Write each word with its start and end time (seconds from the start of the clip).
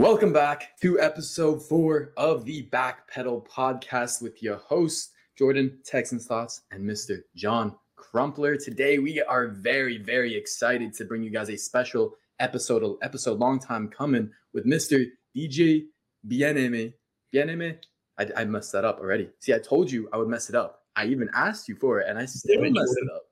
Welcome 0.00 0.32
back 0.32 0.78
to 0.80 0.98
episode 0.98 1.62
four 1.62 2.14
of 2.16 2.46
the 2.46 2.66
Backpedal 2.72 3.46
podcast 3.46 4.22
with 4.22 4.42
your 4.42 4.56
host, 4.56 5.10
Jordan 5.36 5.78
Texans 5.84 6.26
Thoughts 6.26 6.62
and 6.70 6.82
Mr. 6.88 7.18
John 7.36 7.76
Crumpler. 7.96 8.56
Today, 8.56 8.98
we 8.98 9.20
are 9.20 9.48
very, 9.48 9.98
very 9.98 10.34
excited 10.34 10.94
to 10.94 11.04
bring 11.04 11.22
you 11.22 11.28
guys 11.28 11.50
a 11.50 11.56
special 11.58 12.14
episode, 12.38 12.96
episode 13.02 13.38
long 13.38 13.58
time 13.58 13.88
coming 13.88 14.30
with 14.54 14.64
Mr. 14.64 15.04
DJ 15.36 15.84
Bien-Aimé. 16.26 16.94
Bien-Aimé? 17.30 17.76
I, 18.18 18.26
I 18.38 18.44
messed 18.46 18.72
that 18.72 18.86
up 18.86 19.00
already. 19.00 19.28
See, 19.40 19.52
I 19.52 19.58
told 19.58 19.92
you 19.92 20.08
I 20.14 20.16
would 20.16 20.28
mess 20.28 20.48
it 20.48 20.54
up. 20.54 20.80
I 20.96 21.04
even 21.08 21.28
asked 21.34 21.68
you 21.68 21.76
for 21.76 22.00
it, 22.00 22.08
and 22.08 22.18
I 22.18 22.24
still 22.24 22.64
Yeah, 22.64 22.70
messed 22.70 22.96
it 22.96 23.08
up. 23.14 23.24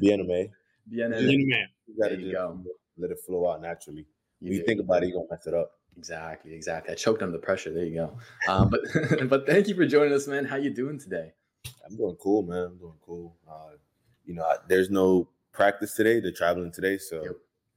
Bien-Aimé. 0.00 0.50
Bien-Aimé. 0.90 1.30
Young 1.30 1.48
man. 1.48 1.68
You 1.86 1.94
gotta 2.02 2.16
There 2.16 2.24
you 2.24 2.32
just 2.32 2.42
go. 2.42 2.60
let 2.96 3.12
it 3.12 3.20
flow 3.24 3.48
out 3.48 3.62
naturally. 3.62 4.04
You 4.40 4.50
when 4.50 4.58
you 4.58 4.64
think 4.64 4.80
about 4.80 5.04
it, 5.04 5.10
you're 5.10 5.18
gonna 5.18 5.28
mess 5.30 5.46
it 5.46 5.54
up. 5.54 5.77
Exactly, 5.98 6.54
exactly. 6.54 6.92
I 6.92 6.94
choked 6.94 7.22
under 7.22 7.32
the 7.36 7.42
pressure. 7.42 7.72
There 7.72 7.84
you 7.84 7.94
go. 7.96 8.18
Um, 8.48 8.70
but 8.70 8.80
but 9.28 9.46
thank 9.46 9.66
you 9.68 9.74
for 9.74 9.84
joining 9.84 10.12
us, 10.12 10.26
man. 10.28 10.44
How 10.44 10.56
you 10.56 10.70
doing 10.70 10.98
today? 10.98 11.32
I'm 11.84 11.96
doing 11.96 12.16
cool, 12.20 12.42
man. 12.42 12.58
I'm 12.66 12.78
doing 12.78 12.94
cool. 13.04 13.36
Uh, 13.50 13.72
you 14.24 14.34
know, 14.34 14.44
I, 14.44 14.56
there's 14.68 14.90
no 14.90 15.28
practice 15.52 15.94
today. 15.94 16.20
They're 16.20 16.30
traveling 16.32 16.70
today, 16.70 16.98
so 16.98 17.22
Yep. 17.24 17.32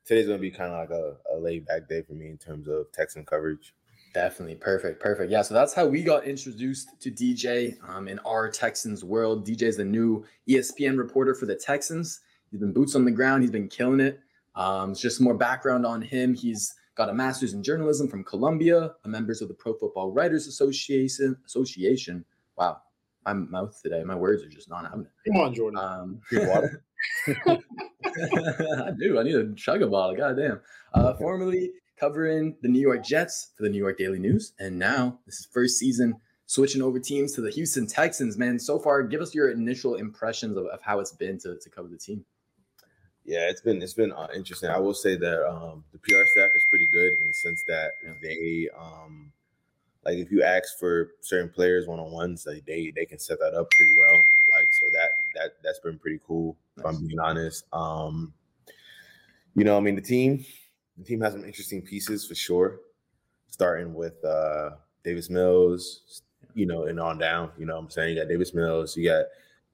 today's 0.05 0.27
gonna 0.27 0.37
be 0.37 0.51
kind 0.51 0.71
of 0.71 0.79
like 0.79 0.91
a, 0.91 1.17
a 1.33 1.37
laid 1.37 1.65
back 1.65 1.89
day 1.89 2.03
for 2.03 2.13
me 2.13 2.27
in 2.29 2.37
terms 2.37 2.67
of 2.67 2.91
Texan 2.91 3.25
coverage. 3.25 3.73
Definitely 4.13 4.55
perfect, 4.55 4.99
perfect. 5.01 5.31
Yeah, 5.31 5.41
so 5.41 5.53
that's 5.53 5.73
how 5.73 5.87
we 5.87 6.03
got 6.03 6.25
introduced 6.25 6.89
to 7.01 7.09
DJ 7.09 7.77
um, 7.89 8.07
in 8.09 8.19
our 8.19 8.49
Texans 8.49 9.03
world. 9.05 9.47
DJ 9.47 9.63
is 9.63 9.77
the 9.77 9.85
new 9.85 10.25
ESPN 10.49 10.97
reporter 10.97 11.33
for 11.33 11.45
the 11.45 11.55
Texans. 11.55 12.19
He's 12.51 12.59
been 12.59 12.73
boots 12.73 12.93
on 12.95 13.05
the 13.05 13.11
ground. 13.11 13.41
He's 13.43 13.51
been 13.51 13.69
killing 13.69 14.01
it. 14.01 14.19
Um, 14.53 14.91
it's 14.91 14.99
just 14.99 15.21
more 15.21 15.33
background 15.33 15.85
on 15.85 16.01
him. 16.01 16.33
He's 16.33 16.73
got 16.95 17.09
a 17.09 17.13
master's 17.13 17.53
in 17.53 17.63
journalism 17.63 18.07
from 18.07 18.23
Columbia, 18.23 18.95
a 19.03 19.07
member 19.07 19.31
of 19.31 19.47
the 19.47 19.53
Pro 19.53 19.73
Football 19.73 20.11
Writers 20.11 20.47
Association. 20.47 21.37
Association. 21.45 22.25
Wow, 22.57 22.81
my 23.25 23.33
mouth 23.33 23.79
today, 23.81 24.03
my 24.03 24.15
words 24.15 24.43
are 24.43 24.49
just 24.49 24.69
not 24.69 24.89
having. 24.89 25.07
Come 25.25 25.37
on, 25.37 25.53
Jordan. 25.53 25.79
Um, 25.79 26.21
water? 26.31 26.83
I 27.27 28.91
do. 28.99 29.19
I 29.19 29.23
need 29.23 29.35
a 29.35 29.53
chug 29.55 29.81
a 29.81 29.87
bottle. 29.87 30.15
Goddamn. 30.15 30.61
Uh, 30.93 31.13
formerly 31.15 31.71
covering 31.97 32.57
the 32.61 32.67
New 32.67 32.81
York 32.81 33.03
Jets 33.03 33.51
for 33.55 33.63
the 33.63 33.69
New 33.69 33.77
York 33.77 33.97
Daily 33.97 34.19
News, 34.19 34.53
and 34.59 34.77
now 34.77 35.19
this 35.25 35.39
is 35.39 35.47
first 35.51 35.77
season 35.77 36.15
switching 36.51 36.81
over 36.81 36.99
teams 36.99 37.31
to 37.33 37.41
the 37.41 37.49
Houston 37.49 37.87
Texans. 37.87 38.37
Man, 38.37 38.59
so 38.59 38.77
far, 38.77 39.03
give 39.03 39.21
us 39.21 39.33
your 39.33 39.51
initial 39.51 39.95
impressions 39.95 40.57
of, 40.57 40.65
of 40.65 40.81
how 40.81 40.99
it's 40.99 41.13
been 41.13 41.37
to, 41.39 41.57
to 41.57 41.69
cover 41.69 41.87
the 41.87 41.97
team. 41.97 42.25
Yeah, 43.23 43.49
it's 43.49 43.61
been 43.61 43.81
it's 43.81 43.93
been 43.93 44.11
uh, 44.11 44.27
interesting. 44.35 44.69
I 44.69 44.79
will 44.79 44.93
say 44.93 45.15
that 45.15 45.47
um, 45.47 45.83
the 45.91 45.99
PR 45.99 46.25
staff 46.25 46.49
is 46.55 46.60
pretty 46.71 46.87
good 46.87 47.13
in 47.21 47.27
the 47.27 47.33
sense 47.33 47.61
that 47.67 47.91
Yeah. 48.03 48.13
they 48.21 48.69
um, 48.75 49.31
like 50.05 50.17
if 50.17 50.31
you 50.31 50.41
ask 50.41 50.79
for 50.79 51.11
certain 51.21 51.49
players 51.49 51.85
one 51.85 51.99
on 51.99 52.11
ones, 52.11 52.47
like 52.47 52.65
they 52.65 52.91
they 52.95 53.05
can 53.05 53.19
set 53.19 53.37
that 53.39 53.53
up 53.53 53.69
pretty 53.71 53.91
well. 53.95 54.23
Like 54.49 54.73
so 54.73 54.85
that 54.93 55.11
that 55.35 55.51
that's 55.63 55.79
been 55.79 55.99
pretty 55.99 56.19
cool. 56.25 56.55
If 56.77 56.85
I'm 56.85 57.05
being 57.05 57.19
honest, 57.19 57.65
um, 57.73 58.33
you 59.55 59.63
know, 59.63 59.77
I 59.77 59.81
mean 59.81 59.95
the 59.95 60.01
team 60.01 60.43
the 60.97 61.03
team 61.03 61.21
has 61.21 61.33
some 61.33 61.45
interesting 61.45 61.81
pieces 61.83 62.25
for 62.27 62.35
sure. 62.35 62.79
Starting 63.49 63.93
with 63.93 64.23
uh, 64.23 64.71
Davis 65.03 65.29
Mills, 65.29 66.21
you 66.55 66.65
know, 66.65 66.85
and 66.85 66.99
on 66.99 67.17
down. 67.17 67.51
You 67.57 67.65
know, 67.65 67.75
what 67.75 67.83
I'm 67.83 67.89
saying 67.89 68.15
you 68.15 68.21
got 68.23 68.29
Davis 68.29 68.53
Mills, 68.53 68.95
you 68.97 69.07
got 69.09 69.25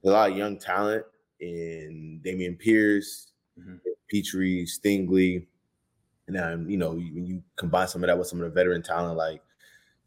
a 0.04 0.10
lot 0.10 0.30
of 0.30 0.36
young 0.36 0.58
talent 0.58 1.04
in 1.40 2.20
Dameon 2.24 2.58
Pierce, 2.58 3.32
Mhm. 3.58 3.80
Pitre, 4.08 4.66
Stingley, 4.66 5.46
and 6.28 6.36
then 6.36 6.70
you 6.70 6.76
know 6.76 6.92
when 6.92 7.26
you 7.26 7.42
combine 7.56 7.88
some 7.88 8.04
of 8.04 8.08
that 8.08 8.16
with 8.18 8.28
some 8.28 8.40
of 8.40 8.44
the 8.44 8.50
veteran 8.54 8.82
talent 8.82 9.16
like 9.18 9.42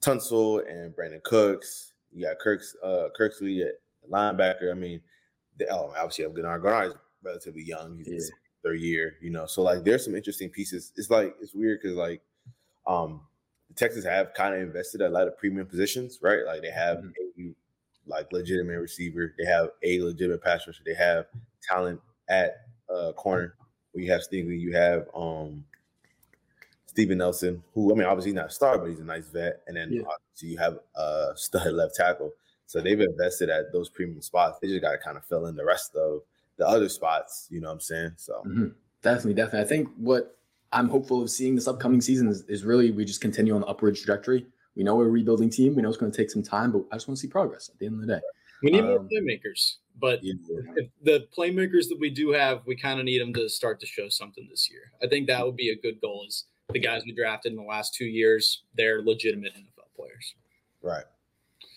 Tunsil 0.02 0.67
and 0.69 0.95
Brandin 0.95 1.22
Cooks, 1.23 1.94
you 2.14 2.25
got 2.25 2.39
Kirk's 2.39 2.75
uh, 2.83 3.09
Kirksey 3.19 3.66
at 3.66 3.81
linebacker. 4.09 4.72
I 4.72 4.75
mean, 4.75 5.02
the, 5.58 5.67
oh, 5.69 5.94
obviously 5.97 6.26
I'm 6.26 6.33
Greenard. 6.33 6.61
Greenard 6.61 6.87
is 6.87 6.93
relatively 7.23 7.64
young. 7.64 7.98
He's 7.98 8.08
in 8.08 8.14
his 8.14 8.31
third 8.64 8.80
year, 8.80 9.17
you 9.21 9.30
know. 9.30 9.45
So 9.45 9.61
like, 9.61 9.83
there's 9.83 10.05
some 10.05 10.15
interesting 10.15 10.49
pieces. 10.49 10.92
It's 10.95 11.10
like 11.10 11.36
it's 11.42 11.54
weird 11.54 11.81
because 11.81 11.98
like, 11.98 12.21
um, 12.87 13.21
the 13.67 13.76
Texans 13.76 14.05
have 14.05 14.33
kind 14.33 14.55
of 14.55 14.61
invested 14.61 15.02
a 15.02 15.10
lot 15.10 15.27
of 15.27 15.37
premium 15.37 15.67
positions, 15.67 16.20
right? 16.21 16.45
Like 16.45 16.61
they 16.61 16.71
have 16.71 16.98
Mhm. 16.99 17.14
a 17.52 17.55
like 18.08 18.31
legitimate 18.33 18.80
receiver, 18.80 19.33
they 19.37 19.45
have 19.45 19.70
a 19.83 20.02
legitimate 20.02 20.42
pass 20.42 20.65
rusher, 20.65 20.83
they 20.83 20.95
have 20.95 21.27
talent 21.61 22.02
at 22.30 22.65
uh 22.89 23.11
corner. 23.14 23.55
Where 23.92 24.04
you 24.04 24.11
have 24.11 24.21
Stingley, 24.21 24.60
you 24.60 24.73
have 24.76 25.08
um 25.14 25.65
Steven 26.92 27.20
Nelson, 27.20 27.64
who 27.74 27.90
I 27.94 27.96
mean, 27.96 28.06
obviously 28.06 28.34
not 28.34 28.48
a 28.48 28.50
star, 28.50 28.78
but 28.78 28.90
he's 28.90 29.00
a 29.00 29.06
nice 29.06 29.28
vet. 29.30 29.62
And 29.68 29.78
then 29.78 29.94
Yeah. 29.94 30.02
obviously 30.02 30.50
you 30.50 30.58
have 30.58 30.78
a 30.96 31.32
stud 31.36 31.72
left 31.74 31.96
tackle. 31.96 32.34
So 32.66 32.82
they've 32.82 33.00
invested 33.00 33.50
at 33.50 33.72
those 33.72 33.90
premium 33.90 34.22
spots. 34.22 34.60
They 34.62 34.68
just 34.68 34.82
got 34.82 34.92
to 34.92 34.98
kind 34.98 35.16
of 35.18 35.24
fill 35.26 35.46
in 35.48 35.56
the 35.56 35.64
rest 35.66 35.96
of 35.96 36.22
the 36.58 36.68
other 36.68 36.90
spots. 36.90 37.48
You 37.50 37.62
know 37.62 37.70
what 37.70 37.76
I'm 37.76 37.80
saying? 37.80 38.12
So 38.18 38.44
Mhm. 38.46 38.74
Definitely, 39.02 39.36
definitely. 39.36 39.62
I 39.62 39.68
think 39.70 39.88
what 39.98 40.38
I'm 40.74 40.90
hopeful 40.90 41.22
of 41.24 41.30
seeing 41.30 41.56
this 41.56 41.68
upcoming 41.68 42.02
season 42.02 42.28
is, 42.28 42.44
is 42.50 42.64
really 42.66 42.92
we 42.92 43.06
just 43.06 43.22
continue 43.22 43.56
on 43.56 43.62
the 43.62 43.68
upward 43.68 43.96
trajectory. 43.96 44.46
We 44.76 44.84
know 44.84 44.96
we're 44.98 45.08
a 45.08 45.10
rebuilding 45.10 45.50
team. 45.50 45.76
We 45.76 45.82
know 45.82 45.90
it's 45.90 45.98
going 45.98 46.12
to 46.12 46.18
take 46.18 46.30
some 46.30 46.44
time, 46.44 46.72
but 46.72 46.84
I 46.92 46.96
just 46.98 47.08
want 47.08 47.18
to 47.18 47.22
see 47.22 47.28
progress 47.28 47.70
at 47.70 47.80
the 47.80 47.86
end 47.88 47.96
of 47.96 48.02
the 48.02 48.14
day. 48.16 48.22
we 48.64 48.72
need 48.72 48.84
more 48.84 49.00
um, 49.00 49.10
playmakers, 49.12 49.78
but 50.00 50.20
yeah. 50.23 50.34
the 51.04 51.28
playmakers 51.38 51.90
that 51.90 51.98
we 52.00 52.10
do 52.12 52.32
have, 52.32 52.62
we 52.68 52.76
kind 52.76 53.00
of 53.00 53.06
need 53.06 53.20
them 53.20 53.34
to 53.34 53.50
start 53.50 53.80
to 53.80 53.86
show 53.88 54.08
something 54.08 54.48
this 54.50 54.70
year. 54.70 54.92
I 55.04 55.08
think 55.08 55.28
that 55.28 55.44
would 55.46 55.56
be 55.56 55.72
a 55.72 55.76
good 55.76 56.00
goal. 56.00 56.26
Is 56.28 56.46
the 56.73 56.80
guys 56.80 57.04
we 57.05 57.11
drafted 57.14 57.52
in 57.52 57.58
the 57.58 57.64
last 57.64 57.93
two 57.93 58.05
years, 58.05 58.64
they're 58.76 59.02
legitimate 59.02 59.54
NFL 59.54 59.95
players. 59.95 60.36
right. 60.82 61.05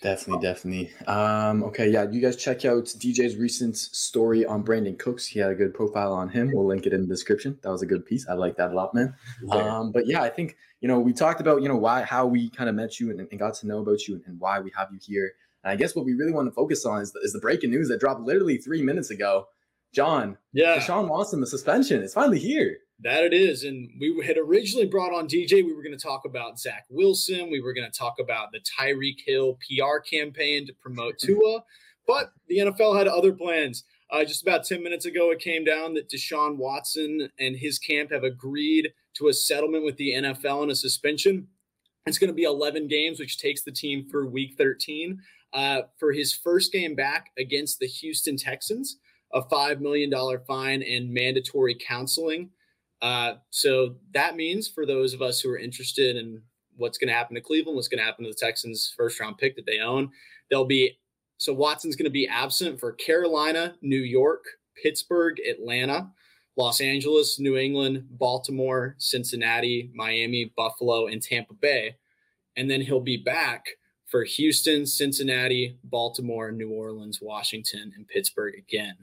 Definitely, 0.05 0.43
definitely. 0.43 0.93
Um, 1.07 1.65
okay, 1.65 1.89
yeah, 1.89 2.07
you 2.11 2.21
guys 2.21 2.37
check 2.37 2.67
out 2.67 2.85
DJ's 2.85 3.37
recent 3.37 3.75
story 3.75 4.45
on 4.45 4.63
Brandin 4.63 4.99
Cooks. 4.99 5.27
He 5.27 5.39
had 5.39 5.51
a 5.51 5.55
good 5.55 5.73
profile 5.73 6.13
on 6.13 6.29
him. 6.29 6.51
We'll 6.53 6.67
link 6.67 6.85
it 6.85 6.93
in 6.93 7.01
the 7.01 7.07
description. 7.07 7.59
That 7.63 7.71
was 7.71 7.81
a 7.81 7.87
good 7.87 8.05
piece. 8.05 8.29
I 8.29 8.35
like 8.35 8.55
that 8.59 8.73
a 8.73 8.75
lot, 8.75 8.95
man. 8.95 9.15
Um, 9.51 9.93
but 9.93 10.07
yeah, 10.07 10.21
I 10.21 10.29
think 10.29 10.59
you 10.83 10.89
know 10.89 11.01
we 11.01 11.15
talked 11.15 11.41
about 11.41 11.63
you 11.63 11.69
know 11.69 11.77
why 11.77 12.03
how 12.03 12.27
we 12.27 12.51
kind 12.51 12.69
of 12.69 12.77
met 12.77 13.01
you 13.01 13.13
and, 13.13 13.21
and 13.21 13.39
got 13.39 13.55
to 13.55 13.67
know 13.67 13.79
about 13.79 14.07
you 14.07 14.17
and, 14.17 14.25
and 14.27 14.39
why 14.39 14.61
we 14.61 14.71
have 14.77 14.89
you 14.93 14.99
here. 15.01 15.33
And 15.63 15.73
I 15.73 15.77
guess 15.77 15.97
what 15.97 16.05
we 16.05 16.13
really 16.13 16.33
want 16.33 16.49
to 16.49 16.53
focus 16.53 16.85
on 16.85 17.01
is 17.01 17.13
the, 17.13 17.21
is 17.21 17.33
the 17.33 17.39
breaking 17.39 17.71
news 17.71 17.89
that 17.89 17.99
dropped 17.99 18.21
literally 18.21 18.59
three 18.59 18.83
minutes 18.83 19.09
ago. 19.09 19.47
John, 19.95 20.37
Yeah, 20.53 20.77
Deshaun 20.77 21.09
Watson, 21.09 21.41
the 21.41 21.47
suspension 21.47 22.03
is 22.03 22.13
finally 22.13 22.41
here. 22.41 22.79
That 23.05 23.23
it 23.23 23.35
is. 23.35 23.65
And 23.65 23.91
we 24.01 24.25
had 24.27 24.39
originally 24.39 24.87
brought 24.87 25.15
on 25.15 25.29
DJ. 25.29 25.65
We 25.65 25.75
were 25.75 25.83
going 25.83 25.97
to 25.97 26.03
talk 26.03 26.25
about 26.25 26.59
Zach 26.59 26.87
Wilson. 26.89 27.51
We 27.51 27.61
were 27.61 27.75
going 27.75 27.91
to 27.91 27.97
talk 27.97 28.15
about 28.19 28.51
the 28.51 28.61
Tyreek 28.61 29.21
Hill 29.25 29.59
PR 29.69 29.99
campaign 29.99 30.67
to 30.67 30.73
promote 30.73 31.19
Tua, 31.19 31.63
but 32.07 32.33
the 32.49 32.59
NFL 32.59 32.99
had 32.99 33.07
other 33.07 33.33
plans. 33.33 33.85
Uh, 34.11 34.25
just 34.25 34.43
about 34.43 34.65
10 34.65 34.83
minutes 34.83 35.07
ago, 35.07 35.31
it 35.31 35.39
came 35.39 35.65
down 35.65 35.95
that 35.95 36.11
Deshaun 36.11 36.57
Watson 36.57 37.29
and 37.39 37.57
his 37.57 37.79
camp 37.79 38.11
have 38.11 38.25
agreed 38.25 38.93
to 39.15 39.29
a 39.29 39.33
settlement 39.33 39.85
with 39.85 39.97
the 39.97 40.13
NFL 40.13 40.63
and 40.63 40.71
a 40.71 40.77
suspension. 40.77 41.47
It's 42.07 42.19
going 42.19 42.29
to 42.29 42.35
be 42.35 42.45
11 42.45 42.89
games, 42.89 43.19
which 43.19 43.39
takes 43.39 43.63
the 43.63 43.73
team 43.73 44.07
through 44.09 44.29
week 44.29 44.55
13. 44.57 45.19
Uh, 45.53 45.83
for 45.99 46.13
his 46.13 46.35
first 46.35 46.73
game 46.73 46.95
back 46.95 47.31
against 47.39 47.79
the 47.79 47.87
Houston 47.87 48.37
Texans, 48.37 48.99
a 49.33 49.43
$5 49.43 49.81
million 49.81 50.13
fine 50.47 50.83
and 50.83 51.13
mandatory 51.13 51.77
counseling. 51.77 52.51
Uh, 53.03 53.35
so 53.51 53.97
that 54.13 54.37
means 54.37 54.69
for 54.69 54.87
those 54.87 55.13
of 55.13 55.23
us 55.23 55.41
who 55.41 55.51
are 55.51 55.59
interested 55.59 56.17
in 56.17 56.41
what's 56.77 56.99
going 56.99 57.09
to 57.09 57.15
happen 57.15 57.35
to 57.35 57.41
Cleveland, 57.41 57.77
what's 57.77 57.89
going 57.89 57.99
to 57.99 58.05
happen 58.05 58.25
to 58.25 58.31
the 58.31 58.37
Texans' 58.37 58.93
first 58.97 59.21
round 59.21 59.39
pick 59.39 59.57
that 59.57 59.67
they 59.67 59.81
own, 59.81 60.11
they'll 60.51 60.65
be 60.65 60.97
so 61.37 61.53
Watson's 61.53 61.97
going 61.97 62.05
to 62.05 62.11
be 62.11 62.29
absent 62.29 62.79
for 62.79 62.93
Carolina, 62.93 63.75
New 63.83 64.01
York, 64.01 64.45
Pittsburgh, 64.81 65.41
Atlanta, 65.41 66.11
Los 66.57 66.81
Angeles, 66.81 67.41
New 67.41 67.57
England, 67.57 68.07
Baltimore, 68.11 68.95
Cincinnati, 68.99 69.91
Miami, 69.95 70.53
Buffalo, 70.57 71.09
and 71.09 71.21
Tampa 71.21 71.55
Bay. 71.55 71.97
And 72.57 72.71
then 72.71 72.81
he'll 72.81 73.01
be 73.01 73.17
back 73.17 73.67
for 74.07 74.23
Houston, 74.23 74.87
Cincinnati, 74.87 75.77
Baltimore, 75.83 76.53
New 76.53 76.71
Orleans, 76.71 77.19
Washington, 77.21 77.93
and 77.97 78.07
Pittsburgh 78.07 78.55
again. 78.57 78.95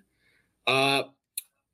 Uh, 0.68 1.04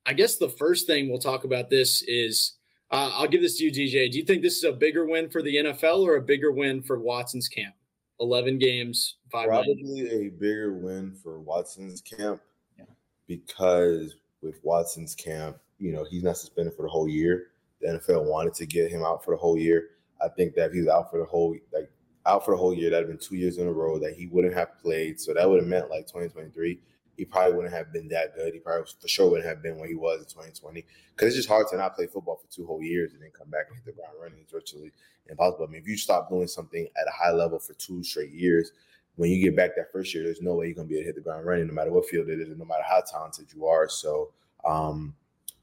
I 0.08 0.14
guess 0.14 0.38
the 0.38 0.48
first 0.50 0.88
thing 0.88 1.10
we'll 1.10 1.20
talk 1.20 1.44
about 1.44 1.70
this 1.70 2.02
is 2.04 2.54
uh, 2.92 3.12
I'll 3.14 3.28
give 3.28 3.42
this 3.42 3.58
to 3.58 3.66
you, 3.66 3.72
DJ. 3.72 4.10
Do 4.10 4.18
you 4.18 4.24
think 4.24 4.42
this 4.42 4.56
is 4.56 4.64
a 4.64 4.72
bigger 4.72 5.06
win 5.06 5.30
for 5.30 5.42
the 5.42 5.54
NFL 5.58 6.00
or 6.00 6.16
a 6.16 6.22
bigger 6.22 6.54
win 6.54 6.82
for 6.82 6.98
Watson's 6.98 7.50
camp? 7.50 7.76
11 8.22 8.58
games, 8.58 9.18
five 9.30 9.50
million. 9.50 9.78
Probably 9.78 10.28
a 10.28 10.30
bigger 10.30 10.74
win 10.74 11.14
for 11.14 11.40
Watson's 11.40 12.02
camp 12.02 12.42
Yeah. 12.80 12.86
because 13.28 14.16
with 14.42 14.60
Watson's 14.64 15.14
camp, 15.14 15.58
you 15.78 15.92
know, 15.92 16.06
he's 16.10 16.24
not 16.24 16.38
suspended 16.38 16.74
for 16.74 16.84
the 16.84 16.90
whole 16.90 17.08
year. 17.08 17.48
The 17.82 17.90
NFL 17.90 18.26
wanted 18.26 18.54
to 18.56 18.66
get 18.66 18.90
him 18.90 19.04
out 19.04 19.24
for 19.24 19.32
the 19.32 19.38
whole 19.38 19.58
year. 19.58 19.90
I 20.24 20.30
think 20.30 20.56
that 20.56 20.68
if 20.68 20.74
he 20.74 20.80
was 20.80 20.88
out 20.88 21.12
for 21.12 21.20
the 21.20 21.26
whole 21.26 21.56
like 21.72 21.92
out 22.26 22.44
for 22.44 22.52
the 22.52 22.58
whole 22.58 22.74
year, 22.74 22.90
that'd 22.90 23.08
have 23.08 23.20
been 23.20 23.24
two 23.26 23.36
years 23.36 23.58
in 23.58 23.68
a 23.68 23.72
row 23.72 24.00
that 24.00 24.14
he 24.14 24.28
wouldn't 24.28 24.54
have 24.56 24.80
played. 24.80 25.20
So 25.20 25.34
that 25.34 25.48
would 25.48 25.60
have 25.60 25.68
meant 25.68 25.90
like 25.92 26.08
2023, 26.08 26.80
he 27.18 27.26
probably 27.26 27.56
wouldn't 27.56 27.74
have 27.74 27.92
been 27.92 28.08
that 28.10 28.36
good. 28.36 28.54
He 28.54 28.60
probably 28.60 28.86
for 29.02 29.08
sure 29.08 29.30
wouldn't 29.30 29.50
have 29.50 29.64
been 29.64 29.78
where 29.78 29.88
he 29.88 29.96
was 29.96 30.20
in 30.20 30.26
2020. 30.26 30.86
Because 31.12 31.30
it's 31.30 31.36
just 31.36 31.50
hard 31.50 31.68
to 31.72 31.78
not 31.78 31.96
play 31.96 32.06
football 32.06 32.36
for 32.36 32.50
two 32.54 32.66
whole 32.66 32.82
years 32.82 33.14
and 33.14 33.22
then 33.22 33.32
come 33.36 33.50
back 33.50 33.66
and 33.68 33.76
hit 33.76 33.86
the 33.86 33.92
ground 33.92 34.14
running. 34.22 34.38
It's 34.40 34.52
virtually 34.52 34.92
impossible. 35.28 35.66
I 35.68 35.72
mean, 35.72 35.82
if 35.82 35.88
you 35.88 35.98
stop 35.98 36.30
doing 36.30 36.48
something 36.48 36.88
at 36.96 37.08
a 37.08 37.12
high 37.12 37.32
level 37.32 37.58
for 37.58 37.74
two 37.74 38.04
straight 38.04 38.32
years, 38.32 38.72
when 39.16 39.32
you 39.32 39.44
get 39.44 39.56
back 39.56 39.72
that 39.76 39.92
first 39.92 40.14
year, 40.14 40.24
there's 40.24 40.44
no 40.44 40.54
way 40.54 40.68
you're 40.68 40.76
gonna 40.76 40.88
be 40.88 40.96
able 40.96 41.02
to 41.02 41.08
hit 41.08 41.16
the 41.16 41.22
ground 41.22 41.46
running, 41.46 41.66
no 41.66 41.74
matter 41.74 41.92
what 41.92 42.06
field 42.06 42.30
it 42.30 42.40
is, 42.40 42.50
and 42.50 42.60
no 42.60 42.66
matter 42.66 42.84
how 42.88 43.02
talented 43.02 43.48
you 43.52 43.66
are. 43.66 43.90
So, 43.90 44.32
um, 44.64 45.16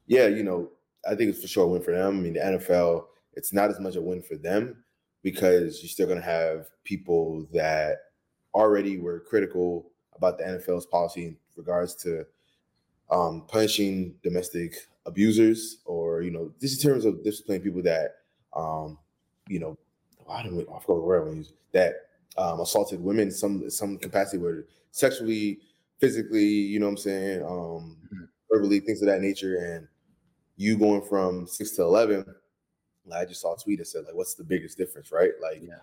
yeah, 0.07 0.27
you 0.27 0.43
know, 0.43 0.69
I 1.09 1.15
think 1.15 1.29
it's 1.29 1.41
for 1.41 1.47
sure 1.47 1.63
a 1.63 1.67
win 1.67 1.81
for 1.81 1.91
them. 1.91 2.19
I 2.19 2.21
mean, 2.21 2.33
the 2.33 2.41
NFL, 2.41 3.05
it's 3.33 3.53
not 3.53 3.69
as 3.69 3.79
much 3.79 3.95
a 3.95 4.01
win 4.01 4.21
for 4.21 4.35
them 4.35 4.83
because 5.23 5.81
you're 5.81 5.89
still 5.89 6.07
gonna 6.07 6.19
have 6.19 6.67
people 6.83 7.47
that 7.53 7.99
already 8.53 8.97
were 8.97 9.21
critical 9.21 9.89
about 10.17 10.37
the 10.37 10.43
NFL's 10.43 10.85
policy 10.85 11.37
regards 11.55 11.95
to 11.95 12.25
um, 13.09 13.45
punishing 13.47 14.15
domestic 14.23 14.75
abusers, 15.05 15.77
or 15.85 16.21
you 16.21 16.31
know, 16.31 16.51
just 16.59 16.83
in 16.83 16.91
terms 16.91 17.05
of 17.05 17.23
disciplining 17.23 17.61
people 17.61 17.81
that, 17.83 18.15
um, 18.55 18.97
you 19.47 19.59
know, 19.59 19.77
I 20.29 20.43
don't 20.43 20.59
I 20.59 20.79
forgot 20.79 20.87
the 20.87 20.93
word 20.93 21.27
I 21.27 21.35
use 21.35 21.53
that 21.73 21.95
um, 22.37 22.59
assaulted 22.59 23.03
women 23.03 23.31
some 23.31 23.69
some 23.69 23.97
capacity 23.97 24.37
where 24.37 24.65
sexually, 24.91 25.59
physically, 25.99 26.45
you 26.45 26.79
know 26.79 26.87
what 26.87 26.91
I'm 26.91 26.97
saying, 26.97 27.41
um, 27.43 27.49
mm-hmm. 27.49 28.23
verbally, 28.51 28.79
things 28.79 29.01
of 29.01 29.07
that 29.07 29.21
nature, 29.21 29.57
and 29.57 29.87
you 30.57 30.77
going 30.77 31.01
from 31.01 31.47
six 31.47 31.71
to 31.71 31.83
eleven. 31.83 32.25
Like 33.05 33.21
I 33.21 33.25
just 33.25 33.41
saw 33.41 33.53
a 33.53 33.57
tweet 33.57 33.79
that 33.79 33.85
said 33.85 34.05
like, 34.05 34.15
"What's 34.15 34.33
the 34.33 34.43
biggest 34.43 34.77
difference?" 34.77 35.11
Right? 35.11 35.31
Like, 35.41 35.61
yeah. 35.61 35.79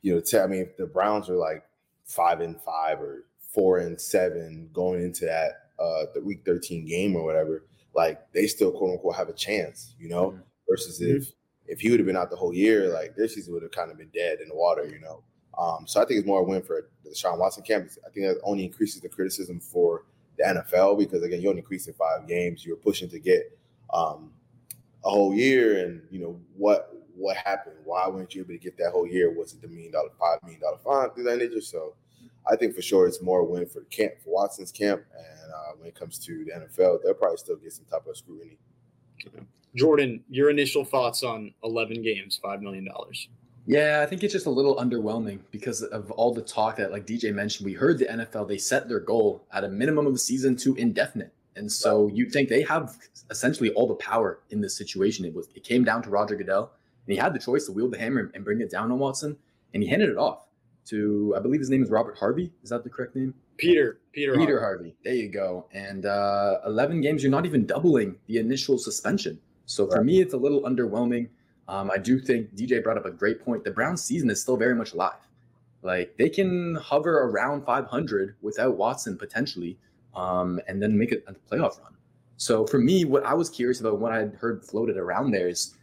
you 0.00 0.14
know, 0.14 0.20
t- 0.20 0.38
I 0.38 0.46
mean, 0.46 0.60
if 0.62 0.76
the 0.76 0.86
Browns 0.86 1.28
are 1.28 1.36
like 1.36 1.64
five 2.04 2.40
and 2.40 2.60
five 2.60 3.00
or 3.00 3.24
four 3.52 3.78
and 3.78 4.00
seven 4.00 4.68
going 4.72 5.02
into 5.02 5.24
that 5.24 5.68
uh 5.78 6.06
the 6.14 6.20
week 6.20 6.42
13 6.44 6.86
game 6.86 7.16
or 7.16 7.24
whatever, 7.24 7.64
like 7.94 8.20
they 8.32 8.46
still 8.46 8.72
quote 8.72 8.92
unquote 8.92 9.16
have 9.16 9.28
a 9.28 9.34
chance, 9.34 9.94
you 9.98 10.08
know, 10.08 10.30
mm-hmm. 10.30 10.40
versus 10.68 11.00
mm-hmm. 11.00 11.16
if 11.16 11.32
if 11.66 11.80
he 11.80 11.90
would 11.90 12.00
have 12.00 12.06
been 12.06 12.16
out 12.16 12.30
the 12.30 12.36
whole 12.36 12.54
year, 12.54 12.88
like 12.88 13.16
their 13.16 13.28
season 13.28 13.52
would 13.54 13.62
have 13.62 13.72
kind 13.72 13.90
of 13.90 13.98
been 13.98 14.10
dead 14.12 14.40
in 14.40 14.48
the 14.48 14.54
water, 14.54 14.84
you 14.84 15.00
know. 15.00 15.22
Um, 15.58 15.86
so 15.86 16.00
I 16.00 16.04
think 16.04 16.18
it's 16.18 16.26
more 16.26 16.40
a 16.40 16.44
win 16.44 16.62
for 16.62 16.88
the 17.04 17.10
Deshaun 17.10 17.38
Watson 17.38 17.62
camp. 17.62 17.90
I 18.06 18.10
think 18.10 18.26
that 18.26 18.40
only 18.42 18.64
increases 18.64 19.00
the 19.00 19.08
criticism 19.08 19.60
for 19.60 20.04
the 20.38 20.44
NFL 20.44 20.98
because 20.98 21.22
again, 21.22 21.40
you 21.40 21.48
only 21.48 21.60
increased 21.60 21.88
in 21.88 21.94
five 21.94 22.26
games. 22.26 22.64
You're 22.64 22.76
pushing 22.76 23.08
to 23.10 23.18
get 23.18 23.58
um, 23.92 24.32
a 25.04 25.10
whole 25.10 25.34
year, 25.34 25.84
and 25.84 26.02
you 26.10 26.20
know 26.20 26.40
what 26.56 26.94
what 27.14 27.36
happened? 27.36 27.76
Why 27.84 28.08
weren't 28.08 28.34
you 28.34 28.42
able 28.42 28.54
to 28.54 28.58
get 28.58 28.76
that 28.78 28.92
whole 28.92 29.06
year? 29.06 29.30
Was 29.30 29.52
it 29.52 29.60
the 29.60 29.68
million 29.68 29.92
dollar, 29.92 30.08
five 30.18 30.42
million 30.42 30.60
dollar 30.60 30.78
fine, 30.78 31.10
through 31.10 31.24
that 31.24 31.38
nature? 31.38 31.60
So 31.60 31.94
I 32.50 32.56
think 32.56 32.74
for 32.74 32.82
sure 32.82 33.06
it's 33.06 33.22
more 33.22 33.40
a 33.40 33.44
win 33.44 33.66
for 33.66 33.80
the 33.80 33.86
camp 33.86 34.14
for 34.22 34.30
Watson's 34.30 34.72
camp, 34.72 35.02
and 35.16 35.52
uh, 35.52 35.72
when 35.78 35.88
it 35.88 35.94
comes 35.94 36.18
to 36.26 36.44
the 36.44 36.52
NFL, 36.52 37.02
they'll 37.02 37.14
probably 37.14 37.36
still 37.36 37.56
get 37.56 37.72
some 37.72 37.84
type 37.84 38.06
of 38.06 38.16
scrutiny. 38.16 38.58
Jordan, 39.74 40.22
your 40.28 40.50
initial 40.50 40.84
thoughts 40.84 41.22
on 41.22 41.54
eleven 41.62 42.02
games, 42.02 42.38
five 42.42 42.60
million 42.60 42.84
dollars? 42.84 43.28
Yeah, 43.66 44.00
I 44.02 44.06
think 44.06 44.24
it's 44.24 44.32
just 44.32 44.46
a 44.46 44.50
little 44.50 44.76
underwhelming 44.76 45.38
because 45.52 45.82
of 45.82 46.10
all 46.10 46.34
the 46.34 46.42
talk 46.42 46.76
that, 46.78 46.90
like 46.90 47.06
DJ 47.06 47.32
mentioned, 47.32 47.64
we 47.64 47.74
heard 47.74 47.98
the 47.98 48.06
NFL 48.06 48.48
they 48.48 48.58
set 48.58 48.88
their 48.88 48.98
goal 48.98 49.46
at 49.52 49.62
a 49.62 49.68
minimum 49.68 50.06
of 50.06 50.14
a 50.14 50.18
season 50.18 50.56
to 50.56 50.74
indefinite, 50.74 51.32
and 51.54 51.70
so 51.70 52.08
you 52.08 52.28
think 52.28 52.48
they 52.48 52.62
have 52.62 52.96
essentially 53.30 53.70
all 53.70 53.86
the 53.86 53.94
power 53.94 54.40
in 54.50 54.60
this 54.60 54.76
situation. 54.76 55.24
It 55.24 55.34
was 55.34 55.48
it 55.54 55.62
came 55.62 55.84
down 55.84 56.02
to 56.02 56.10
Roger 56.10 56.34
Goodell, 56.34 56.72
and 57.06 57.14
he 57.14 57.16
had 57.16 57.34
the 57.34 57.38
choice 57.38 57.66
to 57.66 57.72
wield 57.72 57.92
the 57.92 57.98
hammer 57.98 58.32
and 58.34 58.44
bring 58.44 58.60
it 58.60 58.70
down 58.70 58.90
on 58.90 58.98
Watson, 58.98 59.36
and 59.72 59.82
he 59.82 59.88
handed 59.88 60.10
it 60.10 60.18
off 60.18 60.46
to 60.86 61.34
I 61.36 61.40
believe 61.40 61.60
his 61.60 61.70
name 61.70 61.82
is 61.82 61.90
Robert 61.90 62.16
Harvey. 62.18 62.52
Is 62.62 62.70
that 62.70 62.84
the 62.84 62.90
correct 62.90 63.16
name? 63.16 63.34
Peter 63.56 63.98
Peter 64.12 64.34
Peter 64.34 64.60
Harvey. 64.60 64.94
Harvey. 64.94 64.96
There 65.04 65.14
you 65.14 65.28
go. 65.28 65.66
And 65.72 66.06
uh, 66.06 66.58
eleven 66.66 67.00
games, 67.00 67.22
you're 67.22 67.30
not 67.32 67.46
even 67.46 67.66
doubling 67.66 68.16
the 68.26 68.38
initial 68.38 68.78
suspension. 68.78 69.38
So 69.66 69.86
for 69.86 69.96
right. 69.96 70.04
me, 70.04 70.20
it's 70.20 70.34
a 70.34 70.38
little 70.38 70.62
underwhelming. 70.62 71.28
Um, 71.68 71.90
I 71.90 71.98
do 71.98 72.18
think 72.18 72.54
DJ 72.54 72.82
brought 72.82 72.98
up 72.98 73.06
a 73.06 73.10
great 73.10 73.44
point. 73.44 73.64
The 73.64 73.70
Browns 73.70 74.02
season 74.02 74.28
is 74.30 74.40
still 74.40 74.56
very 74.56 74.74
much 74.74 74.92
alive. 74.92 75.14
Like 75.82 76.16
they 76.16 76.28
can 76.28 76.76
hover 76.76 77.24
around 77.24 77.64
500 77.64 78.36
without 78.40 78.76
Watson 78.76 79.16
potentially, 79.16 79.78
um, 80.14 80.60
and 80.68 80.82
then 80.82 80.96
make 80.96 81.12
it 81.12 81.24
a 81.26 81.32
playoff 81.32 81.80
run. 81.82 81.92
So 82.36 82.66
for 82.66 82.78
me, 82.78 83.04
what 83.04 83.24
I 83.24 83.34
was 83.34 83.50
curious 83.50 83.80
about, 83.80 83.98
what 83.98 84.12
I 84.12 84.18
had 84.18 84.34
heard 84.34 84.64
floated 84.64 84.96
around 84.96 85.30
there 85.30 85.48
is, 85.48 85.74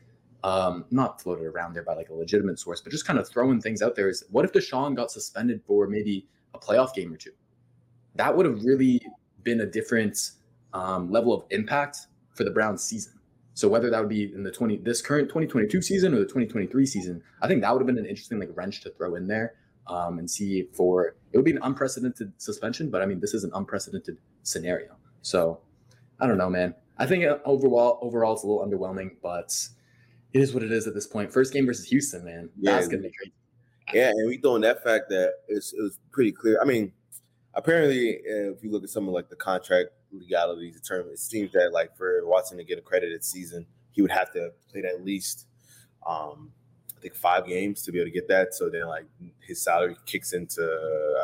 um, 0.44 0.86
not 0.92 1.22
floated 1.22 1.46
around 1.46 1.74
there 1.74 1.84
by 1.84 1.94
like 1.94 2.10
a 2.10 2.14
legitimate 2.14 2.60
source, 2.60 2.82
but 2.82 2.92
just 2.92 3.06
kind 3.06 3.20
of 3.20 3.28
throwing 3.28 3.62
things 3.62 3.82
out 3.82 3.96
there 3.96 4.10
is, 4.10 4.24
what 4.32 4.46
if 4.46 4.52
Deshaun 4.54 4.96
got 4.96 5.12
suspended 5.12 5.62
for 5.66 5.88
maybe 5.88 6.28
a 6.54 6.60
playoff 6.60 6.94
game 6.94 7.14
or 7.14 7.18
two? 7.18 7.32
That 8.16 8.36
would 8.36 8.46
have 8.46 8.64
really 8.64 9.02
been 9.44 9.62
a 9.62 9.66
different 9.66 10.32
um, 10.74 11.12
level 11.12 11.34
of 11.34 11.44
impact 11.50 12.08
for 12.34 12.44
the 12.44 12.52
Browns 12.52 12.84
season. 12.84 13.14
So 13.54 13.68
whether 13.68 13.90
that 13.90 14.00
would 14.00 14.10
be 14.10 14.32
in 14.34 14.44
the 14.44 14.52
20 14.52 14.78
this 14.78 15.02
current 15.02 15.28
2022 15.28 15.82
season 15.82 16.14
or 16.14 16.20
the 16.20 16.24
2023 16.24 16.86
season, 16.86 17.22
I 17.42 17.48
think 17.48 17.62
that 17.62 17.74
would 17.74 17.82
have 17.82 17.88
been 17.88 17.98
an 17.98 18.06
interesting 18.06 18.40
like 18.40 18.50
wrench 18.56 18.82
to 18.82 18.90
throw 18.92 19.16
in 19.16 19.28
there 19.28 19.56
um, 19.88 20.20
and 20.20 20.30
see 20.30 20.70
for 20.74 21.16
it 21.34 21.38
would 21.38 21.44
be 21.44 21.52
an 21.52 21.60
unprecedented 21.62 22.32
suspension, 22.38 22.90
but 22.90 23.02
I 23.02 23.06
mean 23.06 23.20
this 23.20 23.34
is 23.34 23.44
an 23.44 23.52
unprecedented 23.54 24.18
scenario. 24.44 24.96
So 25.22 25.60
I 26.22 26.28
don't 26.28 26.38
know, 26.38 26.50
man. 26.50 26.74
I 26.98 27.06
think 27.06 27.26
uh, 27.26 27.40
overall 27.44 28.00
overall 28.02 28.34
it's 28.34 28.44
a 28.44 28.48
little 28.48 28.66
underwhelming, 28.66 29.18
but 29.22 29.54
it 30.34 30.42
is 30.42 30.54
what 30.54 30.64
it 30.64 30.72
is 30.72 30.88
at 30.88 30.94
this 30.94 31.08
point. 31.08 31.31
First 31.31 31.54
game 31.54 31.66
versus 31.66 31.86
Houston, 31.86 32.24
man. 32.24 32.50
Yeah, 32.60 32.74
That's 32.74 32.88
gonna 32.88 33.04
be 33.04 33.12
crazy. 33.12 33.34
Yeah, 33.94 34.10
and 34.10 34.28
we 34.28 34.38
throwing 34.38 34.62
that 34.62 34.84
fact 34.84 35.10
that 35.10 35.34
it's, 35.48 35.74
it 35.74 35.81
was 35.81 35.98
pretty 36.12 36.31
clear. 36.31 36.60
I 36.62 36.66
mean, 36.66 36.92
apparently, 37.56 38.20
if 38.24 38.64
you 38.64 38.72
look 38.72 38.84
at 38.84 38.90
some 38.90 39.08
of 39.08 39.14
like 39.14 39.30
the 39.30 39.36
contract 39.36 39.90
legalities 40.12 40.80
determined. 40.80 41.14
It 41.14 41.20
seems 41.20 41.52
that 41.54 41.72
like 41.74 41.96
for 41.98 42.26
Watson 42.26 42.58
to 42.58 42.64
get 42.64 42.78
a 42.78 42.81
credited 42.81 43.24
season, 43.24 43.66
he 43.92 44.02
would 44.02 44.12
have 44.12 44.31
to 44.34 44.52
play 44.72 44.84
at 44.84 45.04
least 45.04 45.48
um, 46.08 46.52
I 46.98 47.02
think 47.02 47.16
five 47.16 47.46
games 47.46 47.81
to 47.84 47.92
be 47.92 48.00
able 48.00 48.08
to 48.08 48.14
get 48.14 48.28
that. 48.28 48.54
So 48.54 48.70
then 48.70 48.88
like 48.88 49.06
his 49.40 49.62
salary 49.62 49.96
kicks 50.06 50.34
into 50.34 50.62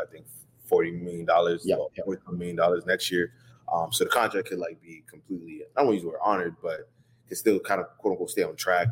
I 0.01 0.09
think 0.11 0.25
forty 0.65 0.91
million 0.91 1.25
dollars, 1.25 1.63
yeah, 1.65 1.75
yeah. 1.95 2.03
forty 2.03 2.21
million 2.31 2.55
dollars 2.55 2.85
next 2.85 3.11
year. 3.11 3.33
Um, 3.71 3.91
so 3.91 4.03
the 4.03 4.09
contract 4.09 4.49
could 4.49 4.59
like 4.59 4.81
be 4.81 5.03
completely 5.09 5.61
I 5.75 5.81
don't 5.81 5.87
want 5.87 5.91
to 5.91 5.93
use 5.95 6.03
the 6.03 6.09
word 6.09 6.19
honored, 6.23 6.55
but 6.61 6.89
could 7.27 7.37
still 7.37 7.59
kind 7.59 7.81
of 7.81 7.87
quote 7.97 8.13
unquote 8.13 8.29
stay 8.29 8.43
on 8.43 8.55
track. 8.55 8.87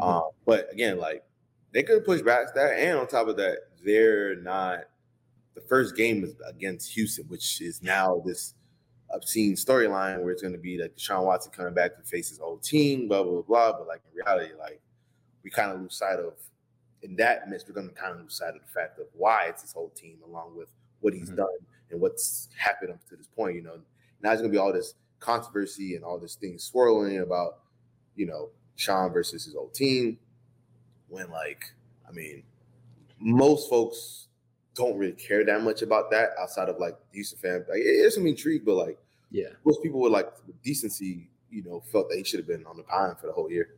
Mm-hmm. 0.00 0.02
Um, 0.02 0.30
but 0.46 0.72
again, 0.72 0.98
like 0.98 1.24
they 1.72 1.82
could 1.82 2.04
push 2.04 2.22
back 2.22 2.54
that, 2.54 2.78
and 2.78 2.98
on 2.98 3.06
top 3.06 3.28
of 3.28 3.36
that, 3.36 3.58
they're 3.84 4.36
not. 4.36 4.80
The 5.54 5.60
first 5.62 5.96
game 5.96 6.22
is 6.22 6.36
against 6.46 6.92
Houston, 6.92 7.24
which 7.26 7.60
is 7.60 7.82
now 7.82 8.22
this 8.24 8.54
obscene 9.10 9.54
storyline 9.54 10.22
where 10.22 10.32
it's 10.32 10.42
going 10.42 10.52
to 10.52 10.58
be 10.58 10.80
like 10.80 10.94
Deshaun 10.94 11.24
Watson 11.24 11.50
coming 11.50 11.74
back 11.74 11.96
to 11.96 12.02
face 12.02 12.28
his 12.28 12.38
old 12.38 12.62
team, 12.62 13.08
blah 13.08 13.22
blah 13.22 13.42
blah. 13.42 13.72
But 13.72 13.88
like 13.88 14.02
in 14.08 14.16
reality, 14.16 14.54
like 14.58 14.80
we 15.42 15.50
kind 15.50 15.72
of 15.72 15.80
lose 15.80 15.96
sight 15.96 16.20
of 16.20 16.34
in 17.02 17.16
that 17.16 17.48
midst, 17.48 17.68
we're 17.68 17.74
going 17.74 17.88
to 17.88 17.94
kind 17.94 18.14
of 18.14 18.20
lose 18.20 18.34
sight 18.34 18.54
of 18.54 18.60
the 18.60 18.72
fact 18.72 18.98
of 18.98 19.06
why 19.14 19.46
it's 19.46 19.62
his 19.62 19.72
whole 19.72 19.90
team, 19.90 20.18
along 20.26 20.56
with 20.56 20.68
what 21.00 21.14
he's 21.14 21.28
mm-hmm. 21.28 21.36
done 21.36 21.58
and 21.90 22.00
what's 22.00 22.48
happened 22.56 22.90
up 22.90 23.08
to 23.08 23.16
this 23.16 23.26
point. 23.26 23.54
You 23.56 23.62
know, 23.62 23.74
now 24.22 24.30
there's 24.30 24.40
going 24.40 24.50
to 24.50 24.54
be 24.54 24.58
all 24.58 24.72
this 24.72 24.94
controversy 25.20 25.94
and 25.96 26.04
all 26.04 26.18
this 26.18 26.34
thing 26.34 26.58
swirling 26.58 27.20
about, 27.20 27.58
you 28.18 28.26
know, 28.26 28.50
Sean 28.76 29.12
versus 29.12 29.44
his 29.44 29.54
old 29.54 29.72
team. 29.72 30.18
When 31.08 31.30
like, 31.30 31.72
I 32.06 32.12
mean, 32.12 32.42
most 33.18 33.70
folks 33.70 34.26
don't 34.74 34.98
really 34.98 35.12
care 35.12 35.44
that 35.44 35.62
much 35.62 35.82
about 35.82 36.10
that 36.10 36.30
outside 36.38 36.68
of 36.68 36.78
like 36.78 36.96
Houston 37.12 37.38
fan. 37.38 37.64
Like, 37.68 37.80
it's 37.82 38.16
some 38.16 38.26
intrigue, 38.26 38.62
but 38.66 38.74
like, 38.74 38.98
yeah, 39.30 39.48
most 39.64 39.82
people 39.82 40.00
would 40.00 40.12
like 40.12 40.30
decency, 40.62 41.30
you 41.50 41.62
know, 41.62 41.80
felt 41.80 42.10
that 42.10 42.16
he 42.18 42.24
should 42.24 42.40
have 42.40 42.46
been 42.46 42.66
on 42.66 42.76
the 42.76 42.82
pine 42.82 43.14
for 43.18 43.26
the 43.28 43.32
whole 43.32 43.50
year. 43.50 43.76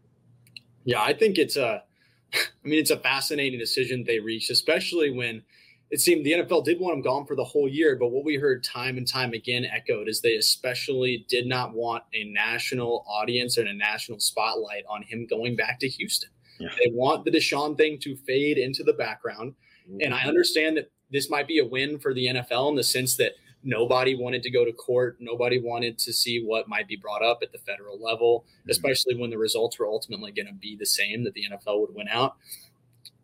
Yeah, 0.85 1.03
I 1.03 1.13
think 1.13 1.39
it's 1.39 1.57
a, 1.57 1.83
I 2.35 2.39
mean, 2.69 2.79
it's 2.79 2.91
a 2.91 2.99
fascinating 2.99 3.59
decision 3.59 4.05
they 4.05 4.19
reached, 4.19 4.51
especially 4.51 5.11
when 5.11 5.43
it 5.91 6.01
seemed 6.01 6.25
the 6.25 6.33
NFL 6.33 6.65
did 6.65 6.79
want 6.79 6.97
him 6.97 7.03
gone 7.03 7.27
for 7.27 7.35
the 7.35 7.45
whole 7.45 7.69
year. 7.69 7.97
But 7.97 8.09
what 8.09 8.25
we 8.25 8.37
heard 8.37 8.63
time 8.63 8.97
and 8.97 9.07
time 9.07 9.33
again 9.33 9.65
echoed 9.65 10.09
is 10.09 10.21
they 10.21 10.37
especially 10.37 11.27
did 11.29 11.47
not 11.47 11.75
want 11.75 12.05
a 12.15 12.25
national 12.25 13.05
audience 13.09 13.57
and 13.57 13.69
a 13.69 13.75
national 13.75 14.21
spotlight 14.21 14.85
on 14.89 15.03
him 15.03 15.27
going 15.29 15.57
back 15.57 15.81
to 15.81 15.89
Houston. 15.89 16.31
Yeah. 16.61 16.69
They 16.79 16.91
want 16.93 17.25
the 17.25 17.31
Deshaun 17.31 17.77
thing 17.77 17.99
to 18.03 18.17
fade 18.17 18.59
into 18.59 18.85
the 18.85 18.93
background. 18.93 19.55
And 20.01 20.15
I 20.15 20.23
understand 20.23 20.77
that 20.77 20.91
this 21.11 21.29
might 21.29 21.49
be 21.49 21.59
a 21.59 21.65
win 21.65 21.99
for 21.99 22.15
the 22.15 22.27
NFL 22.27 22.71
in 22.71 22.77
the 22.77 22.85
sense 22.85 23.17
that 23.17 23.33
nobody 23.65 24.15
wanted 24.15 24.43
to 24.45 24.51
go 24.51 24.65
to 24.65 24.73
court. 24.73 25.17
Nobody 25.19 25.61
wanted 25.61 25.99
to 25.99 26.13
see 26.13 26.45
what 26.45 26.69
might 26.69 26.87
be 26.87 26.97
brought 26.97 27.25
up 27.25 27.41
at 27.43 27.51
the 27.51 27.59
federal 27.59 28.01
level, 28.01 28.45
mm-hmm. 28.47 28.71
especially 28.71 29.17
when 29.17 29.31
the 29.31 29.39
results 29.39 29.79
were 29.81 29.87
ultimately 29.87 30.31
going 30.31 30.47
to 30.47 30.55
be 30.55 30.77
the 30.77 30.87
same 30.87 31.25
that 31.25 31.35
the 31.35 31.45
NFL 31.51 31.81
would 31.81 31.95
win 31.95 32.07
out. 32.09 32.37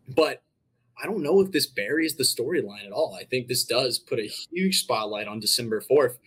But 0.09 0.43
I 1.01 1.05
don't 1.05 1.21
know 1.21 1.41
if 1.41 1.51
this 1.51 1.67
buries 1.67 2.15
the 2.15 2.23
storyline 2.23 2.85
at 2.85 2.91
all. 2.91 3.17
I 3.19 3.23
think 3.23 3.47
this 3.47 3.63
does 3.63 3.99
put 3.99 4.19
a 4.19 4.31
huge 4.51 4.81
spotlight 4.81 5.27
on 5.27 5.39
December 5.39 5.81
4th. 5.81 6.17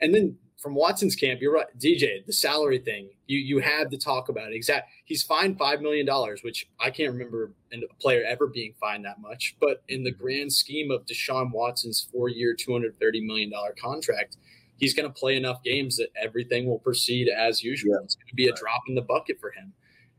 And 0.00 0.14
then 0.14 0.36
from 0.58 0.74
Watson's 0.74 1.14
camp, 1.14 1.40
you're 1.40 1.52
right, 1.52 1.66
DJ. 1.78 2.26
The 2.26 2.32
salary 2.32 2.78
thing, 2.78 3.10
you 3.26 3.38
you 3.38 3.60
had 3.60 3.90
to 3.92 3.96
talk 3.96 4.28
about 4.28 4.52
it. 4.52 4.56
Exact. 4.56 4.90
He's 5.04 5.22
fined 5.22 5.56
five 5.56 5.80
million 5.80 6.04
dollars, 6.04 6.42
which 6.42 6.68
I 6.80 6.90
can't 6.90 7.12
remember 7.12 7.52
a 7.72 7.94
player 8.00 8.24
ever 8.24 8.48
being 8.48 8.74
fined 8.80 9.04
that 9.04 9.20
much. 9.20 9.56
But 9.60 9.82
in 9.88 10.02
the 10.02 10.10
mm-hmm. 10.10 10.22
grand 10.22 10.52
scheme 10.52 10.90
of 10.90 11.06
Deshaun 11.06 11.52
Watson's 11.52 12.08
four-year, 12.12 12.54
two 12.58 12.72
hundred 12.72 12.98
thirty 12.98 13.20
million 13.20 13.50
dollar 13.50 13.74
contract, 13.80 14.36
he's 14.78 14.94
going 14.94 15.08
to 15.08 15.14
play 15.14 15.36
enough 15.36 15.62
games 15.62 15.96
that 15.96 16.08
everything 16.20 16.66
will 16.66 16.80
proceed 16.80 17.28
as 17.28 17.62
usual. 17.62 17.94
Yeah. 17.94 18.04
It's 18.04 18.16
going 18.16 18.28
to 18.28 18.34
be 18.34 18.48
a 18.48 18.52
drop 18.52 18.82
in 18.88 18.96
the 18.96 19.02
bucket 19.02 19.38
for 19.40 19.52
him. 19.52 19.72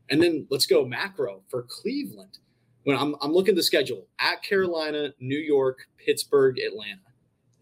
And 0.08 0.22
then 0.22 0.46
let's 0.50 0.66
go 0.66 0.84
macro 0.86 1.42
for 1.48 1.66
Cleveland. 1.68 2.38
When 2.84 2.96
I'm, 2.96 3.14
I'm 3.20 3.32
looking 3.32 3.52
at 3.52 3.56
the 3.56 3.62
schedule 3.62 4.06
at 4.18 4.42
Carolina, 4.42 5.12
New 5.20 5.38
York, 5.38 5.86
Pittsburgh, 5.98 6.58
Atlanta. 6.58 7.00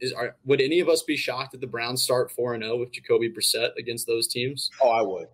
Is 0.01 0.13
are, 0.13 0.37
would 0.45 0.61
any 0.61 0.79
of 0.79 0.89
us 0.89 1.03
be 1.03 1.17
shocked 1.17 1.53
that 1.53 1.61
the 1.61 1.67
Browns 1.67 2.03
start 2.03 2.31
four 2.31 2.55
and 2.55 2.63
zero 2.63 2.77
with 2.79 2.93
Jacoby 2.93 3.29
Brissett 3.31 3.71
against 3.77 4.07
those 4.07 4.29
teams? 4.29 4.71
Oh, 4.81 4.91
I 4.91 5.03
would. 5.03 5.27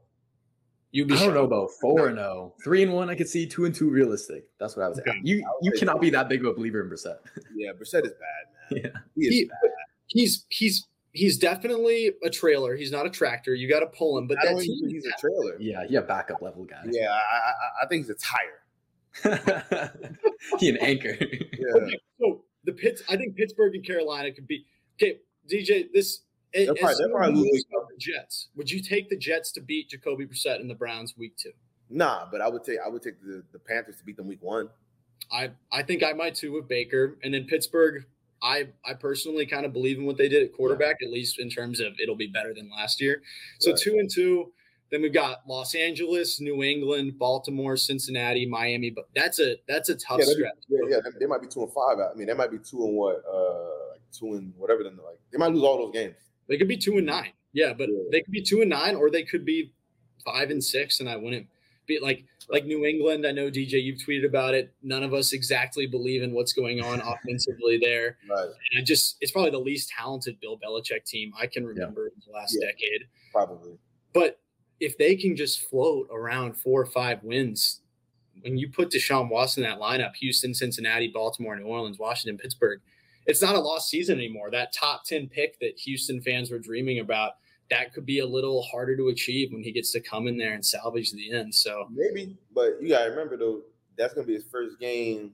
You'd 0.90 1.08
be 1.08 1.14
I 1.14 1.16
don't 1.18 1.26
shocked. 1.26 1.34
know 1.34 1.44
about 1.44 1.70
four 1.82 2.06
and 2.08 2.16
zero, 2.16 2.54
three 2.64 2.82
and 2.82 2.92
one. 2.94 3.10
I 3.10 3.14
could 3.14 3.28
see 3.28 3.46
two 3.46 3.66
and 3.66 3.74
two 3.74 3.90
realistic. 3.90 4.44
That's 4.58 4.74
what 4.74 4.84
I 4.84 4.88
was. 4.88 4.98
Okay. 5.00 5.18
You 5.22 5.44
you 5.60 5.70
cannot 5.72 6.00
be 6.00 6.08
that 6.10 6.28
big 6.30 6.40
of 6.40 6.46
a 6.46 6.54
believer 6.54 6.80
in 6.82 6.88
Brissett. 6.88 7.18
Yeah, 7.54 7.72
Brissett 7.72 8.04
is 8.06 8.12
bad, 8.12 8.82
man. 8.82 8.82
Yeah. 8.84 9.00
He 9.16 9.26
is 9.26 9.34
He- 9.34 9.44
bad. 9.44 9.58
He's 10.06 10.46
he's 10.48 10.86
he's 11.12 11.36
definitely 11.38 12.12
a 12.24 12.30
trailer. 12.30 12.74
He's 12.74 12.90
not 12.92 13.04
a 13.06 13.10
tractor. 13.10 13.54
You 13.54 13.68
got 13.68 13.80
to 13.80 13.86
pull 13.86 14.16
him. 14.16 14.26
But 14.28 14.38
I 14.38 14.54
that 14.54 14.60
team, 14.62 14.88
he's 14.88 15.04
a 15.06 15.12
trailer. 15.20 15.56
Yeah, 15.60 15.84
yeah, 15.90 16.00
backup 16.00 16.40
level 16.40 16.64
guy. 16.64 16.84
Yeah, 16.90 17.10
I, 17.10 17.14
I, 17.16 17.52
I 17.84 17.86
think 17.88 18.02
he's 18.06 18.10
a 18.10 18.14
tire. 18.14 18.60
he 20.58 20.68
an 20.68 20.76
anchor. 20.78 21.16
Yeah. 21.20 21.74
Okay, 21.76 21.98
so 22.20 22.42
the 22.64 22.72
Pitts, 22.72 23.02
I 23.08 23.16
think 23.16 23.36
Pittsburgh 23.36 23.74
and 23.74 23.84
Carolina 23.86 24.32
could 24.32 24.46
be 24.46 24.66
okay. 24.96 25.18
DJ, 25.50 25.86
this 25.92 26.20
They'll 26.52 26.66
probably- 26.74 26.82
as 26.92 26.98
they'll 26.98 27.06
someone 27.08 27.20
probably 27.22 27.50
lose 27.50 27.64
the 27.68 27.96
Jets. 27.98 28.48
Would 28.56 28.70
you 28.70 28.80
take 28.80 29.08
the 29.10 29.16
Jets 29.16 29.50
to 29.52 29.60
beat 29.60 29.88
Jacoby 29.90 30.24
Brissett 30.26 30.60
and 30.60 30.70
the 30.70 30.74
Browns 30.74 31.14
week 31.16 31.36
two? 31.36 31.50
Nah, 31.90 32.26
but 32.30 32.40
I 32.40 32.48
would 32.48 32.62
take 32.64 32.78
I 32.84 32.88
would 32.88 33.02
take 33.02 33.20
the, 33.20 33.42
the 33.52 33.58
Panthers 33.58 33.96
to 33.98 34.04
beat 34.04 34.16
them 34.16 34.26
week 34.28 34.42
one. 34.42 34.68
I 35.32 35.50
I 35.72 35.82
think 35.82 36.02
I 36.04 36.12
might 36.12 36.34
too 36.36 36.52
with 36.52 36.68
Baker 36.68 37.18
and 37.24 37.34
then 37.34 37.44
Pittsburgh. 37.44 38.04
I 38.42 38.68
I 38.84 38.94
personally 38.94 39.46
kind 39.46 39.66
of 39.66 39.72
believe 39.72 39.98
in 39.98 40.04
what 40.06 40.16
they 40.16 40.28
did 40.28 40.42
at 40.44 40.52
quarterback, 40.52 40.96
at 41.02 41.10
least 41.10 41.38
in 41.40 41.50
terms 41.50 41.80
of 41.80 41.92
it'll 42.02 42.14
be 42.16 42.26
better 42.28 42.54
than 42.54 42.70
last 42.70 43.00
year. 43.00 43.20
So 43.58 43.72
Right. 43.72 43.80
two 43.80 43.92
and 43.98 44.08
two. 44.10 44.52
Then 44.94 45.02
we've 45.02 45.12
got 45.12 45.42
Los 45.48 45.74
Angeles, 45.74 46.40
New 46.40 46.62
England, 46.62 47.18
Baltimore, 47.18 47.76
Cincinnati, 47.76 48.46
Miami. 48.46 48.90
But 48.90 49.08
that's 49.12 49.40
a 49.40 49.56
that's 49.66 49.88
a 49.88 49.96
tough 49.96 50.20
Yeah, 50.20 50.26
that'd 50.26 50.28
be- 50.28 50.34
stretch. 50.34 50.64
yeah, 50.68 50.78
yeah, 50.88 51.10
they, 51.18 51.26
might 51.26 51.40
be 51.42 51.48
two 51.48 51.64
and 51.64 51.72
five. 51.72 51.98
I 51.98 52.14
mean, 52.16 52.28
they 52.28 52.32
might 52.34 52.52
be 52.52 52.58
two 52.58 52.84
and 52.84 52.94
what, 52.94 53.24
uh, 53.28 53.90
like 53.90 54.00
two 54.16 54.34
and 54.34 54.54
whatever. 54.56 54.84
Then 54.84 54.96
like 54.98 55.18
they 55.32 55.38
might 55.38 55.52
lose 55.52 55.64
all 55.64 55.78
those 55.78 55.92
games. 55.92 56.14
They 56.48 56.56
could 56.58 56.68
be 56.68 56.76
two 56.76 56.96
and 56.98 57.06
nine. 57.06 57.32
Yeah, 57.52 57.72
but 57.72 57.88
Yeah. 57.88 58.02
they 58.12 58.20
could 58.22 58.30
be 58.30 58.40
two 58.42 58.60
and 58.60 58.70
nine, 58.70 58.94
or 58.94 59.10
they 59.10 59.24
could 59.24 59.44
be 59.44 59.72
five 60.24 60.50
and 60.50 60.62
six, 60.62 61.00
and 61.00 61.08
I 61.08 61.16
wouldn't 61.16 61.48
be 61.86 61.98
like 61.98 62.24
like 62.48 62.64
New 62.66 62.84
England. 62.84 63.26
I 63.26 63.32
know 63.32 63.50
DJ, 63.50 63.82
you've 63.82 63.98
tweeted 63.98 64.24
about 64.26 64.54
it. 64.54 64.72
None 64.80 65.02
of 65.02 65.12
us 65.12 65.32
exactly 65.32 65.88
believe 65.88 66.22
in 66.22 66.32
what's 66.32 66.52
going 66.52 66.80
on 66.80 67.00
offensively 67.04 67.78
there. 67.82 68.16
Right. 68.30 68.44
And 68.70 68.80
it 68.80 68.84
just 68.86 69.16
it's 69.20 69.32
probably 69.32 69.50
the 69.50 69.58
least 69.58 69.88
talented 69.88 70.38
Bill 70.40 70.56
Belichick 70.56 71.04
team 71.04 71.32
I 71.36 71.48
can 71.48 71.66
remember 71.66 72.06
in 72.06 72.12
the 72.24 72.32
last 72.32 72.56
Yeah. 72.60 72.68
decade. 72.68 73.08
Probably. 73.32 73.72
But 74.12 74.38
if 74.84 74.98
they 74.98 75.16
can 75.16 75.34
just 75.34 75.68
float 75.68 76.08
around 76.12 76.56
four 76.56 76.82
or 76.82 76.86
five 76.86 77.22
wins, 77.22 77.80
when 78.42 78.58
you 78.58 78.68
put 78.70 78.90
Deshaun 78.90 79.30
Watson 79.30 79.64
in 79.64 79.70
that 79.70 79.80
lineup, 79.80 80.14
Houston, 80.16 80.52
Cincinnati, 80.52 81.08
Baltimore, 81.08 81.56
New 81.56 81.64
Orleans, 81.64 81.98
Washington, 81.98 82.36
Pittsburgh, 82.36 82.80
it's 83.26 83.40
not 83.40 83.54
a 83.54 83.60
lost 83.60 83.88
season 83.88 84.18
anymore. 84.18 84.50
That 84.50 84.74
top 84.74 85.04
10 85.04 85.28
pick 85.28 85.58
that 85.60 85.78
Houston 85.78 86.20
fans 86.20 86.50
were 86.50 86.58
dreaming 86.58 86.98
about, 86.98 87.32
that 87.70 87.94
could 87.94 88.04
be 88.04 88.18
a 88.18 88.26
little 88.26 88.62
harder 88.62 88.94
to 88.98 89.08
achieve 89.08 89.52
when 89.52 89.62
he 89.62 89.72
gets 89.72 89.90
to 89.92 90.00
come 90.00 90.26
in 90.26 90.36
there 90.36 90.52
and 90.52 90.64
salvage 90.64 91.12
the 91.12 91.32
end. 91.32 91.54
So 91.54 91.88
Maybe, 91.90 92.36
but 92.54 92.76
you 92.82 92.90
gotta 92.90 93.08
remember 93.08 93.38
though, 93.38 93.62
that's 93.96 94.12
gonna 94.12 94.26
be 94.26 94.34
his 94.34 94.44
first 94.52 94.78
game. 94.78 95.32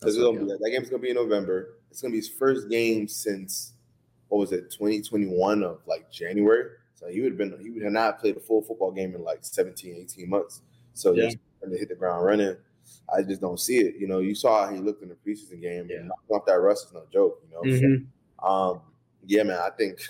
That's 0.00 0.16
gonna 0.16 0.40
be 0.40 0.46
that 0.46 0.70
game's 0.72 0.90
gonna 0.90 1.00
be 1.00 1.10
in 1.10 1.14
November. 1.14 1.76
It's 1.88 2.02
gonna 2.02 2.10
be 2.10 2.18
his 2.18 2.28
first 2.28 2.68
game 2.68 3.06
since 3.06 3.74
what 4.26 4.38
was 4.38 4.50
it, 4.50 4.72
2021 4.72 5.62
of 5.62 5.78
like 5.86 6.10
January. 6.10 6.70
So 7.02 7.08
he 7.08 7.20
would 7.20 7.32
have 7.32 7.38
been 7.38 7.58
he 7.60 7.70
would 7.70 7.82
have 7.82 7.92
not 7.92 8.20
played 8.20 8.36
a 8.36 8.40
full 8.40 8.62
football 8.62 8.92
game 8.92 9.14
in 9.16 9.24
like 9.24 9.40
17, 9.44 9.96
18 9.96 10.28
months. 10.30 10.62
So 10.94 11.12
Yeah. 11.14 11.30
to 11.62 11.78
hit 11.78 11.88
the 11.88 11.96
ground 11.96 12.24
running. 12.24 12.56
I 13.12 13.22
just 13.22 13.40
don't 13.40 13.58
see 13.58 13.78
it. 13.78 13.96
You 13.96 14.06
know, 14.06 14.20
you 14.20 14.34
saw 14.34 14.66
how 14.66 14.72
he 14.72 14.78
looked 14.80 15.02
in 15.02 15.08
the 15.08 15.16
preseason 15.16 15.60
game. 15.60 15.88
Yeah. 15.88 16.08
Off 16.28 16.46
that 16.46 16.54
rust 16.54 16.86
is 16.86 16.92
no 16.92 17.06
joke, 17.12 17.42
you 17.44 17.50
know. 17.54 17.68
So, 17.68 17.88
Mhm. 17.88 18.06
um, 18.46 18.82
yeah, 19.26 19.42
man, 19.42 19.58
I 19.58 19.70
think 19.70 20.00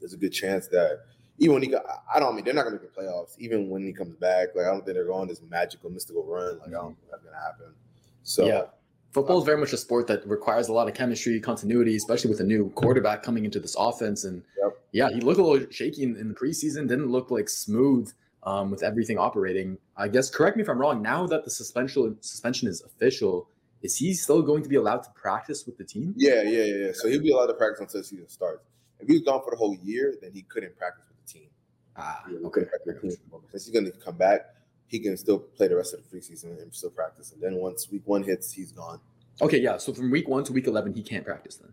there's 0.00 0.12
a 0.12 0.16
good 0.16 0.32
chance 0.32 0.68
that 0.68 1.04
even 1.38 1.54
when 1.54 1.62
he 1.62 1.68
got, 1.68 1.84
I 2.12 2.20
don't 2.20 2.32
I 2.32 2.36
mean 2.36 2.44
they're 2.44 2.54
not 2.54 2.64
gonna 2.64 2.78
make 2.80 2.94
the 2.94 3.00
playoffs. 3.00 3.36
Even 3.38 3.68
when 3.70 3.84
he 3.84 3.92
comes 3.92 4.14
back, 4.16 4.54
like 4.54 4.66
I 4.66 4.70
don't 4.70 4.84
think 4.84 4.94
they're 4.94 5.06
going 5.06 5.28
this 5.28 5.42
magical, 5.42 5.90
mystical 5.90 6.24
run. 6.24 6.58
Like 6.58 6.68
I 6.68 6.72
don't 6.72 6.94
think 6.96 7.10
that's 7.10 7.22
gonna 7.24 7.36
happen. 7.40 7.74
So 8.22 8.46
Yeah. 8.46 8.66
Football 9.14 9.38
is 9.38 9.44
very 9.44 9.58
much 9.58 9.72
a 9.72 9.76
sport 9.76 10.08
that 10.08 10.26
requires 10.26 10.66
a 10.66 10.72
lot 10.72 10.88
of 10.88 10.94
chemistry, 10.94 11.38
continuity, 11.38 11.94
especially 11.94 12.30
with 12.30 12.40
a 12.40 12.44
new 12.44 12.68
quarterback 12.70 13.22
coming 13.22 13.44
into 13.44 13.60
this 13.60 13.76
offense. 13.78 14.24
And 14.24 14.42
Yep. 14.60 14.78
yeah, 14.90 15.08
he 15.10 15.20
looked 15.20 15.38
a 15.38 15.44
little 15.44 15.70
shaky 15.70 16.02
in, 16.02 16.16
in 16.16 16.26
the 16.26 16.34
preseason, 16.34 16.88
didn't 16.88 17.06
look 17.12 17.30
like 17.30 17.48
smooth 17.48 18.12
um, 18.42 18.72
with 18.72 18.82
everything 18.82 19.16
operating. 19.16 19.78
I 19.96 20.08
guess, 20.08 20.30
correct 20.30 20.56
me 20.56 20.64
if 20.64 20.68
I'm 20.68 20.78
wrong, 20.78 21.00
now 21.00 21.28
that 21.28 21.44
the 21.44 21.50
suspension 21.50 22.16
suspension 22.22 22.66
is 22.66 22.82
official, 22.82 23.48
is 23.82 23.96
he 23.96 24.14
still 24.14 24.42
going 24.42 24.64
to 24.64 24.68
be 24.68 24.74
allowed 24.76 25.04
to 25.04 25.10
practice 25.10 25.64
with 25.64 25.78
the 25.78 25.84
team? 25.84 26.14
yeah, 26.16 26.42
yeah, 26.42 26.64
yeah. 26.64 26.90
So 26.92 27.08
he'll 27.08 27.22
be 27.22 27.30
allowed 27.30 27.46
to 27.46 27.54
practice 27.54 27.80
until 27.82 28.00
the 28.00 28.04
season 28.04 28.28
starts. 28.28 28.66
If 28.98 29.06
he's 29.06 29.22
gone 29.22 29.42
for 29.44 29.52
the 29.52 29.56
whole 29.56 29.76
year, 29.80 30.16
then 30.20 30.32
he 30.32 30.42
couldn't 30.42 30.76
practice 30.76 31.04
with 31.08 31.24
the 31.24 31.32
team. 31.38 31.48
Ah, 31.96 32.24
he 32.28 32.34
okay. 32.34 32.48
couldn't 32.50 32.68
practice 32.70 32.86
with 32.86 33.02
the 33.02 33.16
team. 33.16 33.40
Since 33.52 33.66
he's 33.66 33.74
gonna 33.74 33.92
come 33.92 34.16
back, 34.16 34.46
he 34.86 34.98
can 34.98 35.16
still 35.16 35.38
play 35.38 35.68
the 35.68 35.76
rest 35.76 35.94
of 35.94 36.00
the 36.02 36.16
preseason 36.16 36.60
and 36.62 36.74
still 36.74 36.90
practice. 36.90 37.32
And 37.32 37.42
then 37.42 37.56
once 37.56 37.90
week 37.90 38.02
one 38.04 38.22
hits, 38.22 38.52
he's 38.52 38.72
gone. 38.72 39.00
Okay, 39.40 39.58
yeah. 39.58 39.76
So 39.78 39.92
from 39.92 40.10
week 40.10 40.28
one 40.28 40.44
to 40.44 40.52
week 40.52 40.66
11, 40.66 40.94
he 40.94 41.02
can't 41.02 41.24
practice 41.24 41.56
then. 41.56 41.72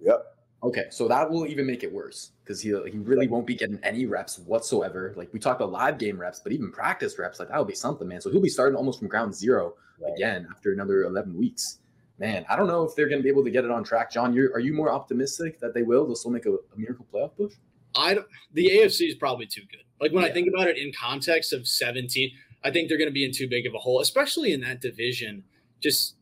Yep. 0.00 0.34
Okay, 0.62 0.86
so 0.90 1.06
that 1.06 1.30
will 1.30 1.46
even 1.46 1.66
make 1.66 1.84
it 1.84 1.92
worse 1.92 2.32
because 2.42 2.60
he 2.60 2.70
he 2.90 2.98
really 2.98 3.28
won't 3.28 3.46
be 3.46 3.54
getting 3.54 3.78
any 3.84 4.06
reps 4.06 4.40
whatsoever. 4.40 5.14
Like 5.16 5.32
we 5.32 5.38
talked 5.38 5.60
about 5.60 5.70
live 5.70 5.98
game 5.98 6.20
reps, 6.20 6.40
but 6.40 6.50
even 6.50 6.72
practice 6.72 7.16
reps, 7.16 7.38
like 7.38 7.48
that 7.48 7.58
would 7.58 7.68
be 7.68 7.76
something, 7.76 8.08
man. 8.08 8.20
So 8.20 8.28
he'll 8.30 8.40
be 8.40 8.48
starting 8.48 8.76
almost 8.76 8.98
from 8.98 9.08
ground 9.08 9.34
zero 9.34 9.74
Right. 10.00 10.12
again 10.16 10.46
after 10.50 10.72
another 10.72 11.02
eleven 11.04 11.36
weeks. 11.36 11.78
Man, 12.18 12.44
I 12.48 12.56
don't 12.56 12.66
know 12.66 12.82
if 12.82 12.96
they're 12.96 13.08
going 13.08 13.20
to 13.20 13.22
be 13.22 13.28
able 13.28 13.44
to 13.44 13.50
get 13.50 13.64
it 13.64 13.70
on 13.70 13.84
track. 13.84 14.10
John, 14.10 14.32
you 14.34 14.50
are 14.52 14.58
you 14.58 14.72
more 14.72 14.90
optimistic 14.90 15.60
that 15.60 15.74
they 15.74 15.82
will? 15.82 16.04
They'll 16.06 16.16
still 16.16 16.32
make 16.32 16.46
a, 16.46 16.52
a 16.54 16.76
miracle 16.76 17.06
playoff 17.12 17.36
push. 17.36 17.52
I 17.94 18.14
don't, 18.14 18.26
the 18.52 18.68
AFC 18.68 19.08
is 19.08 19.14
probably 19.14 19.46
too 19.46 19.62
good. 19.70 19.82
Like 20.00 20.12
when 20.12 20.24
I 20.24 20.30
think 20.30 20.48
about 20.48 20.68
it 20.68 20.76
in 20.76 20.92
context 20.92 21.52
of 21.52 21.66
17, 21.66 22.30
I 22.64 22.70
think 22.70 22.88
they're 22.88 22.98
going 22.98 23.08
to 23.08 23.14
be 23.14 23.24
in 23.24 23.32
too 23.32 23.48
big 23.48 23.66
of 23.66 23.74
a 23.74 23.78
hole, 23.78 24.00
especially 24.00 24.52
in 24.52 24.60
that 24.62 24.80
division. 24.80 25.44
Just 25.80 26.16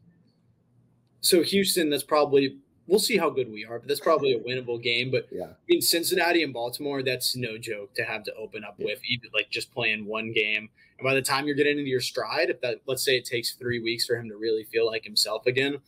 so 1.21 1.43
Houston, 1.43 1.91
that's 1.91 2.05
probably 2.05 2.59
we'll 2.87 2.99
see 3.01 3.17
how 3.17 3.31
good 3.31 3.51
we 3.51 3.65
are, 3.65 3.79
but 3.79 3.89
that's 3.89 4.01
probably 4.01 4.33
a 4.33 4.39
winnable 4.39 4.81
game. 4.81 5.11
But 5.11 5.27
Yeah. 5.31 5.47
I 5.47 5.55
mean, 5.69 5.81
Cincinnati 5.81 6.43
and 6.43 6.53
Baltimore, 6.53 7.03
that's 7.03 7.35
no 7.35 7.59
joke 7.59 7.95
to 7.95 8.05
have 8.05 8.23
to 8.25 8.35
open 8.35 8.65
up 8.65 8.77
Yeah. 8.79 8.87
with, 8.87 9.01
even 9.09 9.31
like 9.35 9.51
just 9.51 9.73
playing 9.73 10.07
one 10.07 10.33
game. 10.33 10.69
And 10.99 11.05
by 11.05 11.15
the 11.15 11.23
time 11.23 11.47
you're 11.47 11.57
getting 11.57 11.79
into 11.79 11.91
your 11.91 12.01
stride, 12.01 12.51
if 12.51 12.61
that 12.61 12.83
let's 12.87 13.05
say 13.05 13.17
it 13.17 13.25
takes 13.25 13.53
three 13.55 13.81
weeks 13.81 14.07
for 14.07 14.17
him 14.17 14.29
to 14.29 14.37
really 14.37 14.65
feel 14.65 14.87
like 14.87 15.05
himself 15.05 15.47
again, 15.47 15.79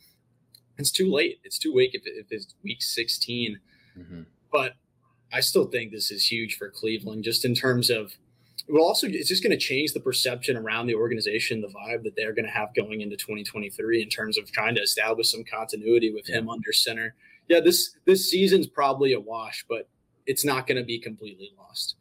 it's 0.77 0.91
too 0.91 1.11
late. 1.11 1.39
It's 1.43 1.57
too 1.57 1.73
late 1.73 1.91
if, 1.93 2.03
if 2.05 2.27
it's 2.31 2.55
week 2.63 2.81
16 2.81 3.59
mm-hmm. 3.97 4.21
but 4.51 4.75
I 5.31 5.41
still 5.41 5.65
think 5.65 5.91
this 5.91 6.09
is 6.09 6.31
huge 6.31 6.57
for 6.57 6.69
Cleveland, 6.69 7.23
just 7.23 7.45
in 7.45 7.53
terms 7.53 7.89
of. 7.89 8.17
Well, 8.69 8.83
also, 8.83 9.07
it's 9.07 9.27
just 9.27 9.41
going 9.41 9.51
to 9.51 9.57
change 9.57 9.93
the 9.93 9.99
perception 9.99 10.55
around 10.55 10.85
the 10.85 10.93
organization, 10.93 11.59
the 11.59 11.69
vibe 11.69 12.03
that 12.03 12.15
they're 12.15 12.33
going 12.33 12.45
to 12.45 12.51
have 12.51 12.73
going 12.75 13.01
into 13.01 13.15
2023 13.15 14.01
in 14.01 14.09
terms 14.09 14.37
of 14.37 14.51
trying 14.51 14.75
to 14.75 14.81
establish 14.81 15.31
some 15.31 15.43
continuity 15.43 16.13
with 16.13 16.27
him 16.27 16.49
under 16.49 16.71
center. 16.71 17.15
Yeah, 17.47 17.61
this 17.61 17.95
this 18.05 18.29
season's 18.29 18.67
probably 18.67 19.13
a 19.13 19.19
wash, 19.19 19.65
but 19.67 19.89
it's 20.27 20.45
not 20.45 20.67
going 20.67 20.77
to 20.77 20.83
be 20.83 20.99
completely 20.99 21.51
lost. 21.57 21.95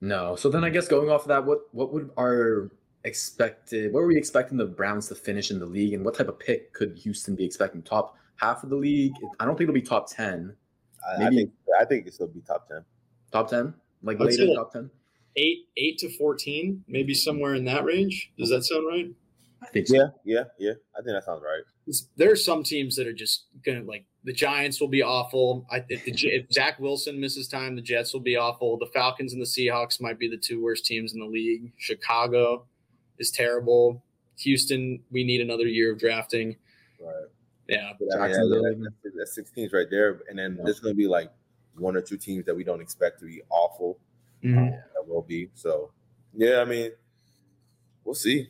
No. 0.00 0.36
So 0.36 0.48
then 0.48 0.64
I 0.64 0.70
guess 0.70 0.88
going 0.88 1.10
off 1.10 1.22
of 1.22 1.28
that, 1.28 1.44
what 1.44 1.60
what 1.72 1.92
would 1.92 2.10
our 2.18 2.70
expected 3.04 3.92
what 3.92 4.00
were 4.00 4.06
we 4.06 4.16
expecting 4.16 4.56
the 4.56 4.66
Browns 4.66 5.08
to 5.08 5.14
finish 5.14 5.50
in 5.50 5.58
the 5.58 5.66
league 5.66 5.92
and 5.92 6.04
what 6.04 6.14
type 6.14 6.28
of 6.28 6.38
pick 6.38 6.72
could 6.72 6.96
Houston 6.96 7.34
be 7.36 7.44
expecting? 7.44 7.82
Top 7.82 8.16
half 8.36 8.64
of 8.64 8.70
the 8.70 8.76
league? 8.76 9.12
I 9.38 9.44
don't 9.44 9.56
think 9.56 9.68
it'll 9.68 9.74
be 9.74 9.82
top 9.82 10.08
ten. 10.08 10.56
I, 11.06 11.26
I 11.26 11.28
think 11.28 11.52
I 11.78 11.84
think 11.84 12.06
it'll 12.06 12.28
be 12.28 12.40
top 12.40 12.68
ten. 12.68 12.82
Top 13.30 13.50
ten? 13.50 13.74
Like 14.02 14.18
Let's 14.18 14.38
later 14.38 14.54
top 14.54 14.72
ten? 14.72 14.90
Eight 15.36 15.68
eight 15.76 15.98
to 15.98 16.08
14, 16.18 16.84
maybe 16.88 17.14
somewhere 17.14 17.54
in 17.54 17.64
that 17.66 17.84
range. 17.84 18.32
Does 18.36 18.50
that 18.50 18.64
sound 18.64 18.86
right? 18.88 19.10
I 19.62 19.66
think 19.66 19.86
so. 19.86 19.94
Yeah, 19.96 20.06
yeah, 20.24 20.44
yeah. 20.58 20.72
I 20.94 21.02
think 21.02 21.14
that 21.14 21.24
sounds 21.24 21.42
right. 21.44 21.62
It's- 21.86 22.08
there 22.16 22.32
are 22.32 22.36
some 22.36 22.62
teams 22.64 22.96
that 22.96 23.06
are 23.06 23.12
just 23.12 23.46
gonna 23.64 23.82
like 23.84 24.04
the 24.24 24.32
Giants 24.32 24.80
will 24.80 24.88
be 24.88 25.02
awful. 25.02 25.66
I 25.70 25.84
if, 25.88 26.04
the, 26.04 26.12
if 26.28 26.50
Zach 26.52 26.78
Wilson 26.80 27.20
misses 27.20 27.46
time, 27.48 27.76
the 27.76 27.82
Jets 27.82 28.12
will 28.12 28.20
be 28.20 28.36
awful. 28.36 28.76
The 28.78 28.86
Falcons 28.92 29.32
and 29.32 29.40
the 29.40 29.46
Seahawks 29.46 30.00
might 30.00 30.18
be 30.18 30.28
the 30.28 30.36
two 30.36 30.62
worst 30.62 30.84
teams 30.84 31.12
in 31.14 31.20
the 31.20 31.26
league. 31.26 31.72
Chicago 31.78 32.66
is 33.18 33.30
terrible. 33.30 34.02
Houston, 34.40 35.00
we 35.10 35.22
need 35.24 35.40
another 35.40 35.66
year 35.66 35.92
of 35.92 35.98
drafting. 35.98 36.56
Right. 37.00 37.14
Yeah, 37.68 37.92
But, 38.00 38.18
I 38.20 38.28
mean, 38.28 38.36
that- 38.50 38.92
that's, 39.04 39.16
that's 39.16 39.34
six 39.34 39.50
teams 39.52 39.72
right 39.72 39.86
there, 39.90 40.22
and 40.28 40.36
then 40.38 40.56
Yeah. 40.56 40.64
there's 40.64 40.80
going 40.80 40.92
to 40.92 40.96
be 40.96 41.06
like 41.06 41.30
one 41.76 41.94
or 41.96 42.00
two 42.00 42.16
teams 42.16 42.44
that 42.46 42.54
we 42.56 42.64
don't 42.64 42.80
expect 42.80 43.20
to 43.20 43.26
be 43.26 43.42
awful. 43.48 44.00
That 44.94 45.06
will 45.06 45.22
be 45.22 45.50
so. 45.54 45.92
Yeah, 46.34 46.60
I 46.60 46.64
mean, 46.64 46.92
we'll 48.04 48.14
see. 48.14 48.48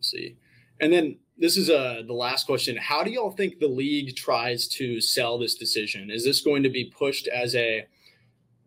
see. 0.00 0.36
And 0.80 0.92
then 0.92 1.18
this 1.38 1.56
is 1.56 1.70
uh 1.70 2.02
the 2.06 2.12
last 2.12 2.46
question. 2.46 2.76
How 2.76 3.02
do 3.02 3.10
y'all 3.10 3.30
think 3.30 3.58
the 3.58 3.68
league 3.68 4.16
tries 4.16 4.68
to 4.68 5.00
sell 5.00 5.38
this 5.38 5.54
decision? 5.54 6.10
Is 6.10 6.24
this 6.24 6.40
going 6.40 6.62
to 6.62 6.68
be 6.68 6.92
pushed 6.96 7.28
as 7.28 7.54
a 7.54 7.86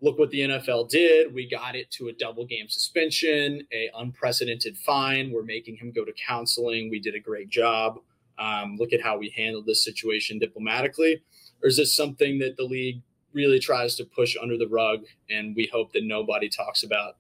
look 0.01 0.19
what 0.19 0.29
the 0.29 0.41
NFL 0.41 0.89
did? 0.89 1.33
We 1.33 1.49
got 1.49 1.75
it 1.75 1.89
to 1.91 2.09
a 2.09 2.13
double 2.13 2.45
game 2.45 2.67
suspension, 2.69 3.65
a 3.73 3.89
unprecedented 3.97 4.77
fine. 4.77 5.31
We're 5.31 5.43
making 5.43 5.77
him 5.77 5.91
go 5.91 6.05
to 6.05 6.13
counseling. 6.13 6.89
We 6.89 6.99
did 6.99 7.15
a 7.15 7.19
great 7.19 7.49
job. 7.49 7.99
Um, 8.37 8.75
look 8.77 8.93
at 8.93 9.01
how 9.01 9.17
we 9.17 9.29
handled 9.35 9.65
this 9.65 9.83
situation 9.83 10.39
diplomatically. 10.39 11.21
Or 11.63 11.69
is 11.69 11.77
this 11.77 11.95
something 11.95 12.39
that 12.39 12.57
the 12.57 12.63
league 12.63 13.01
really 13.35 13.59
tries 13.59 13.95
to 13.97 14.05
push 14.05 14.35
under 14.41 14.57
the 14.57 14.67
rug 14.67 15.01
and 15.29 15.55
we 15.55 15.69
hope 15.71 15.91
that 15.93 16.03
nobody 16.03 16.49
talks 16.49 16.83
about 16.83 17.17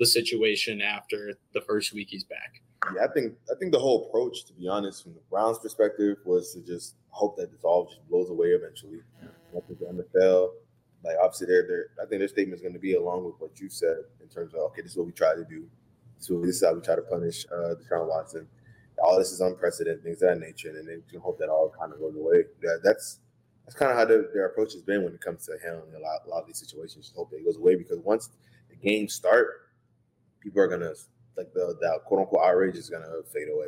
the 0.00 0.06
situation 0.06 0.80
after 0.80 1.34
the 1.52 1.60
first 1.60 1.92
week 1.92 2.08
he's 2.10 2.24
back? 2.24 2.62
Yeah, 2.94 3.04
I 3.04 3.12
think 3.12 3.34
I 3.52 3.58
think 3.58 3.72
the 3.72 3.78
whole 3.78 4.06
approach, 4.06 4.44
to 4.46 4.52
be 4.54 4.68
honest, 4.68 5.02
from 5.02 5.14
the 5.14 5.20
Browns' 5.30 5.58
perspective, 5.58 6.16
was 6.24 6.54
to 6.54 6.60
just 6.60 6.94
hope 7.10 7.36
that 7.36 7.50
this 7.50 7.64
all 7.64 7.86
just 7.86 8.08
blows 8.08 8.30
away 8.30 8.48
eventually. 8.48 9.00
I 9.22 9.60
think 9.66 9.80
the 9.80 9.86
NFL, 9.86 10.50
like 11.04 11.16
obviously, 11.22 11.48
they're, 11.48 11.88
I 12.00 12.06
think 12.06 12.20
their 12.20 12.28
statement 12.28 12.54
is 12.54 12.62
going 12.62 12.74
to 12.74 12.80
be 12.80 12.94
along 12.94 13.24
with 13.24 13.34
what 13.38 13.58
you 13.60 13.68
said 13.68 13.96
in 14.22 14.28
terms 14.28 14.54
of 14.54 14.60
okay, 14.70 14.82
this 14.82 14.92
is 14.92 14.96
what 14.96 15.06
we 15.06 15.12
try 15.12 15.34
to 15.34 15.44
do. 15.44 15.68
So 16.18 16.40
this 16.40 16.56
is 16.56 16.64
how 16.64 16.74
we 16.74 16.80
try 16.80 16.96
to 16.96 17.02
punish 17.02 17.46
uh, 17.52 17.74
Deshaun 17.74 18.08
Watson. 18.08 18.46
All 19.02 19.18
this 19.18 19.30
is 19.30 19.40
unprecedented, 19.40 20.02
things 20.02 20.22
of 20.22 20.30
that 20.30 20.40
nature, 20.40 20.70
and 20.70 20.88
then 20.88 21.02
you 21.12 21.20
hope 21.20 21.38
that 21.38 21.48
all 21.48 21.72
kind 21.78 21.92
of 21.92 22.00
goes 22.00 22.16
away. 22.16 22.44
Yeah, 22.62 22.76
that's 22.82 23.20
that's 23.68 23.76
kind 23.76 23.92
of 23.92 23.98
how 23.98 24.06
their, 24.06 24.28
their 24.32 24.46
approach 24.46 24.72
has 24.72 24.80
been 24.80 25.04
when 25.04 25.12
it 25.12 25.20
comes 25.20 25.44
to 25.44 25.52
handling 25.62 25.94
a 25.94 25.98
lot, 25.98 26.20
a 26.24 26.28
lot 26.30 26.40
of 26.40 26.46
these 26.46 26.58
situations. 26.58 27.04
Just 27.04 27.14
hope 27.14 27.30
it 27.34 27.44
goes 27.44 27.58
away 27.58 27.76
because 27.76 27.98
once 27.98 28.30
the 28.70 28.76
games 28.76 29.12
start, 29.12 29.68
people 30.40 30.62
are 30.62 30.68
gonna 30.68 30.94
like 31.36 31.52
the 31.52 31.76
that 31.82 32.00
quote 32.06 32.20
unquote 32.20 32.46
outrage 32.46 32.76
is 32.76 32.88
gonna 32.88 33.04
fade 33.30 33.48
away. 33.52 33.66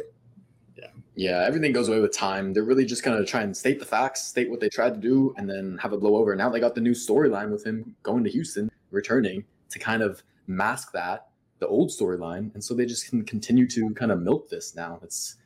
Yeah. 0.75 0.87
Yeah, 1.17 1.45
everything 1.47 1.73
goes 1.73 1.89
away 1.89 2.01
with 2.01 2.17
time. 2.17 2.55
They're 2.55 2.65
really 2.65 2.87
just 2.87 3.03
gonna 3.03 3.27
try 3.27 3.43
and 3.43 3.55
state 3.55 3.79
the 3.79 3.85
facts, 3.85 4.23
state 4.23 4.49
what 4.49 4.59
they 4.59 4.71
tried 4.71 4.95
to 4.95 5.01
do, 5.01 5.35
and 5.37 5.47
then 5.47 5.77
have 5.83 5.93
it 5.93 6.01
blow 6.01 6.17
over. 6.17 6.35
Now 6.35 6.49
they 6.49 6.61
got 6.61 6.75
the 6.75 6.81
new 6.81 6.93
storyline 6.93 7.51
with 7.51 7.67
him 7.67 7.95
going 8.03 8.25
to 8.25 8.31
Houston, 8.31 8.71
returning 8.91 9.45
to 9.69 9.79
kind 9.79 10.03
of 10.03 10.23
mask 10.47 10.93
that, 10.93 11.29
the 11.59 11.69
old 11.69 11.91
storyline. 11.91 12.55
And 12.55 12.65
so 12.65 12.73
they 12.73 12.87
just 12.87 13.11
can 13.11 13.23
continue 13.23 13.69
to 13.69 13.91
kind 13.91 14.13
of 14.13 14.23
milk 14.23 14.49
this 14.49 14.75
now. 14.75 14.99
It's 15.03 15.37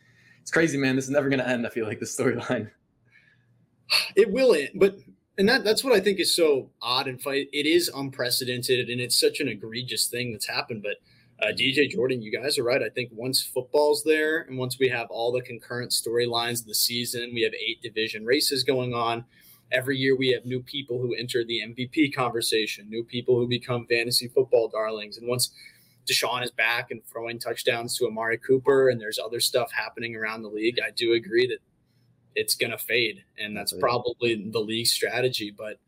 it's 0.40 0.52
crazy, 0.52 0.78
man. 0.78 0.94
This 0.94 1.06
is 1.06 1.11
never 1.11 1.28
gonna 1.28 1.42
end, 1.42 1.66
I 1.66 1.70
feel 1.70 1.88
like 1.88 1.99
the 1.99 2.06
storyline. 2.06 2.70
It 4.17 4.31
will 4.31 4.55
end, 4.55 4.71
but 4.75 4.97
and 5.37 5.49
that 5.49 5.64
that's 5.64 5.83
what 5.83 5.93
I 5.93 6.00
think 6.00 6.21
is 6.21 6.35
so 6.35 6.71
odd 6.81 7.09
and 7.09 7.21
fight. 7.21 7.49
It 7.53 7.67
is 7.67 7.91
unprecedented 7.95 8.88
and 8.88 9.00
it's 9.00 9.19
such 9.19 9.41
an 9.41 9.49
egregious 9.49 10.07
thing 10.07 10.33
that's 10.33 10.47
happened, 10.47 10.83
but 10.83 10.97
uh, 11.43 11.53
DJ 11.53 11.91
Jordan, 11.91 12.23
you 12.23 12.31
guys 12.31 12.59
are 12.59 12.64
right. 12.64 12.83
I 12.83 12.88
think 12.88 13.11
once 13.12 13.43
football's 13.43 14.05
there 14.05 14.43
and 14.43 14.57
once 14.57 14.79
we 14.79 14.88
have 14.88 15.09
all 15.11 15.33
the 15.33 15.41
concurrent 15.41 15.91
storylines 15.91 16.61
of 16.61 16.67
the 16.67 16.75
season, 16.75 17.33
we 17.35 17.43
have 17.43 17.53
eight 17.55 17.83
division 17.83 18.25
races 18.25 18.62
going 18.62 18.95
on. 18.95 19.25
Every 19.73 19.99
year 19.99 20.17
we 20.17 20.31
have 20.31 20.45
new 20.45 20.62
people 20.62 21.00
who 21.00 21.14
enter 21.14 21.45
the 21.45 21.62
MVP 21.67 22.14
conversation, 22.14 22.88
new 22.88 23.03
people 23.03 23.37
who 23.37 23.49
become 23.49 23.87
fantasy 23.87 24.29
football 24.29 24.69
darlings. 24.69 25.17
And 25.17 25.26
once 25.26 25.50
Deshaun 26.09 26.45
is 26.45 26.53
back 26.53 26.91
and 26.93 27.05
throwing 27.05 27.41
touchdowns 27.41 27.97
to 27.99 28.07
Amari 28.07 28.38
Cooper 28.38 28.91
and 28.91 29.00
there's 29.00 29.19
other 29.19 29.41
stuff 29.41 29.73
happening 29.73 30.14
around 30.14 30.43
the 30.43 30.49
league, 30.49 30.79
I 30.85 30.91
do 30.93 31.14
agree 31.14 31.49
that 31.49 31.59
it's 32.35 32.55
going 32.55 32.71
to 32.71 32.79
fade. 32.79 33.25
And 33.38 33.57
that's 33.57 33.73
probably 33.73 34.49
the 34.50 34.61
league 34.61 34.87
strategy. 34.87 35.55
But 35.57 35.79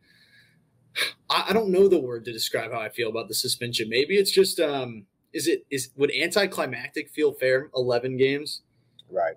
I, 1.31 1.47
I, 1.49 1.53
don't 1.53 1.71
know 1.71 1.89
the 1.89 2.01
word 2.01 2.25
to 2.25 2.33
describe 2.33 2.73
how 2.73 2.81
I 2.81 2.89
feel 2.89 3.09
about 3.09 3.29
the 3.29 3.35
suspension. 3.35 3.89
Maybe 3.89 4.17
it's 4.17 4.31
just, 4.31 4.61
um, 4.61 5.07
is 5.33 5.47
it 5.47 5.67
is 5.71 5.91
would 5.97 6.11
anticlimactic 6.15 7.11
feel 7.11 7.33
fair? 7.33 7.69
Eleven 7.75 8.17
games, 8.17 8.63
right? 9.11 9.35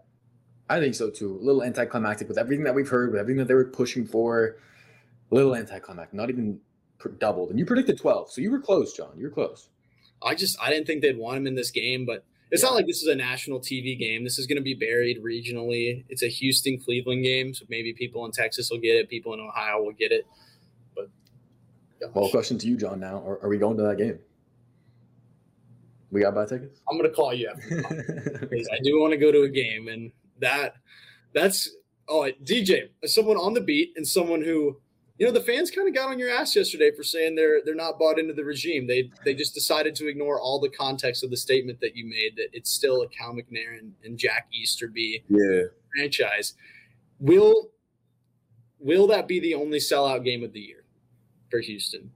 I 0.70 0.80
think 0.80 0.96
so 0.96 1.10
too. 1.10 1.38
A 1.42 1.44
little 1.44 1.64
anticlimactic 1.64 2.30
with 2.30 2.38
everything 2.38 2.64
that 2.64 2.74
we've 2.74 2.88
heard, 2.88 3.12
with 3.12 3.20
everything 3.20 3.40
that 3.40 3.48
they 3.48 3.54
were 3.54 3.66
pushing 3.66 4.06
for. 4.06 4.58
A 5.32 5.36
little 5.36 5.56
anticlimactic, 5.56 6.14
not 6.14 6.30
even 6.30 6.60
doubled. 7.18 7.50
And 7.50 7.60
you 7.60 7.66
predicted 7.66 7.98
twelve, 7.98 8.32
so 8.32 8.40
you 8.40 8.50
were 8.50 8.62
close, 8.62 8.94
John. 8.94 9.12
You 9.18 9.26
were 9.26 9.32
close. 9.32 9.70
I 10.24 10.36
just 10.36 10.58
I 10.62 10.70
didn't 10.70 10.88
think 10.88 11.02
they'd 11.02 11.18
want 11.18 11.38
him 11.38 11.48
in 11.48 11.56
this 11.56 11.72
game, 11.72 12.06
but 12.06 12.24
it's 12.52 12.64
not 12.64 12.74
like 12.74 12.88
this 12.88 13.02
is 13.02 13.08
a 13.08 13.16
national 13.16 13.60
TV 13.60 13.98
game. 13.98 14.24
This 14.24 14.40
is 14.40 14.48
going 14.48 14.58
to 14.58 14.64
be 14.64 14.74
buried 14.74 15.24
regionally. 15.24 16.04
It's 16.10 16.24
a 16.24 16.28
Houston 16.28 16.80
Cleveland 16.80 17.24
game, 17.24 17.54
so 17.54 17.66
maybe 17.70 17.94
people 17.94 18.26
in 18.26 18.32
Texas 18.32 18.70
will 18.72 18.80
get 18.80 18.96
it, 18.96 19.10
people 19.10 19.34
in 19.34 19.40
Ohio 19.40 19.84
will 19.84 19.94
get 19.94 20.12
it. 20.12 20.26
But 20.96 21.10
gosh. 22.00 22.10
well, 22.14 22.30
question 22.30 22.58
to 22.58 22.68
you, 22.68 22.76
John. 22.76 23.00
Now, 23.00 23.18
are, 23.18 23.44
are 23.44 23.50
we 23.50 23.58
going 23.58 23.78
to 23.78 23.84
that 23.84 23.98
game? 23.98 24.20
We 26.12 26.22
got 26.22 26.34
buy 26.34 26.46
tickets. 26.46 26.82
I'm 26.90 26.98
gonna 26.98 27.12
call 27.12 27.34
you 27.36 27.50
after 27.50 28.40
because 28.50 28.68
I 28.74 28.80
do 28.84 29.00
want 29.00 29.12
to 29.12 29.18
go 29.18 29.32
to 29.32 29.44
a 29.44 29.50
game, 29.50 29.90
and 29.90 30.12
that 30.40 30.74
that's 31.34 31.70
oh 32.08 32.32
DJ, 32.44 32.90
someone 33.06 33.38
on 33.38 33.54
the 33.54 33.62
beat 33.62 33.94
and 33.96 34.08
someone 34.08 34.42
who 34.42 34.80
you 35.20 35.26
know 35.26 35.34
the 35.34 35.42
fans 35.42 35.70
kind 35.70 35.88
of 35.88 35.94
got 35.94 36.10
on 36.10 36.18
your 36.18 36.30
ass 36.30 36.56
yesterday 36.56 36.92
for 36.96 37.04
saying 37.04 37.36
they're 37.36 37.60
they're 37.66 37.76
not 37.76 38.00
bought 38.00 38.18
into 38.18 38.34
the 38.34 38.46
regime. 38.46 38.88
They 38.88 39.12
they 39.26 39.36
just 39.36 39.54
decided 39.54 39.94
to 39.96 40.08
ignore 40.08 40.40
all 40.40 40.60
the 40.60 40.70
context 40.70 41.26
of 41.26 41.30
the 41.30 41.38
statement 41.38 41.82
that 41.82 41.96
you 41.96 42.06
made 42.06 42.38
that 42.38 42.48
it's 42.54 42.72
still 42.72 43.02
a 43.02 43.08
Cal 43.10 43.34
McNair 43.34 43.78
and, 43.78 43.94
and 44.04 44.18
Jack 44.18 44.48
Easterby 44.54 45.26
yeah. 45.28 45.64
franchise. 45.94 46.54
Will 47.20 47.70
will 48.80 49.08
that 49.08 49.28
be 49.28 49.42
the 49.42 49.56
only 49.56 49.80
sellout 49.80 50.24
game 50.24 50.42
of 50.42 50.54
the 50.54 50.62
year 50.62 50.86
for 51.52 51.60
Houston? 51.60 52.12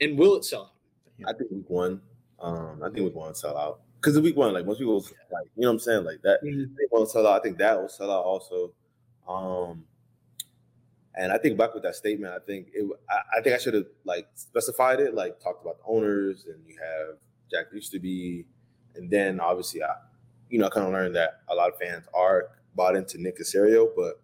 And 0.00 0.18
will 0.18 0.34
it 0.34 0.44
sell 0.44 0.62
out? 0.62 1.28
I 1.28 1.38
think 1.38 1.52
week 1.52 1.70
one. 1.70 2.00
Um, 2.40 2.80
I 2.82 2.88
think 2.88 3.00
we're 3.00 3.10
going 3.10 3.34
sell 3.34 3.56
out 3.56 3.80
because 4.00 4.14
the 4.14 4.22
week 4.22 4.36
one, 4.36 4.52
like 4.54 4.66
most 4.66 4.78
people, 4.78 4.96
like 4.98 5.46
you 5.54 5.62
know 5.62 5.68
what 5.68 5.74
I'm 5.74 5.78
saying, 5.78 6.04
like 6.04 6.20
that. 6.22 6.42
Mm-hmm. 6.42 6.74
They 6.74 6.84
want 6.90 7.06
to 7.06 7.12
sell 7.12 7.28
out. 7.28 7.38
I 7.38 7.42
think 7.42 7.58
that 7.58 7.80
will 7.80 7.88
sell 7.88 8.10
out 8.10 8.24
also. 8.24 8.72
Um, 9.28 9.84
and 11.14 11.32
I 11.32 11.38
think 11.38 11.58
back 11.58 11.74
with 11.74 11.82
that 11.82 11.96
statement, 11.96 12.32
I 12.32 12.38
think 12.38 12.68
it. 12.72 12.88
I, 13.08 13.38
I 13.38 13.42
think 13.42 13.54
I 13.54 13.58
should 13.58 13.74
have 13.74 13.86
like 14.04 14.28
specified 14.34 15.00
it, 15.00 15.14
like 15.14 15.40
talked 15.40 15.62
about 15.62 15.78
the 15.78 15.84
owners, 15.86 16.46
and 16.46 16.62
you 16.66 16.76
have 16.80 17.16
Jack 17.50 17.66
Easterby, 17.74 18.46
and 18.94 19.10
then 19.10 19.40
obviously 19.40 19.82
I, 19.82 19.94
you 20.48 20.58
know, 20.58 20.66
I 20.66 20.70
kind 20.70 20.86
of 20.86 20.92
learned 20.92 21.16
that 21.16 21.40
a 21.48 21.54
lot 21.54 21.68
of 21.68 21.78
fans 21.78 22.04
are 22.14 22.50
bought 22.74 22.94
into 22.94 23.20
Nick 23.20 23.38
Caserio, 23.38 23.88
but 23.96 24.20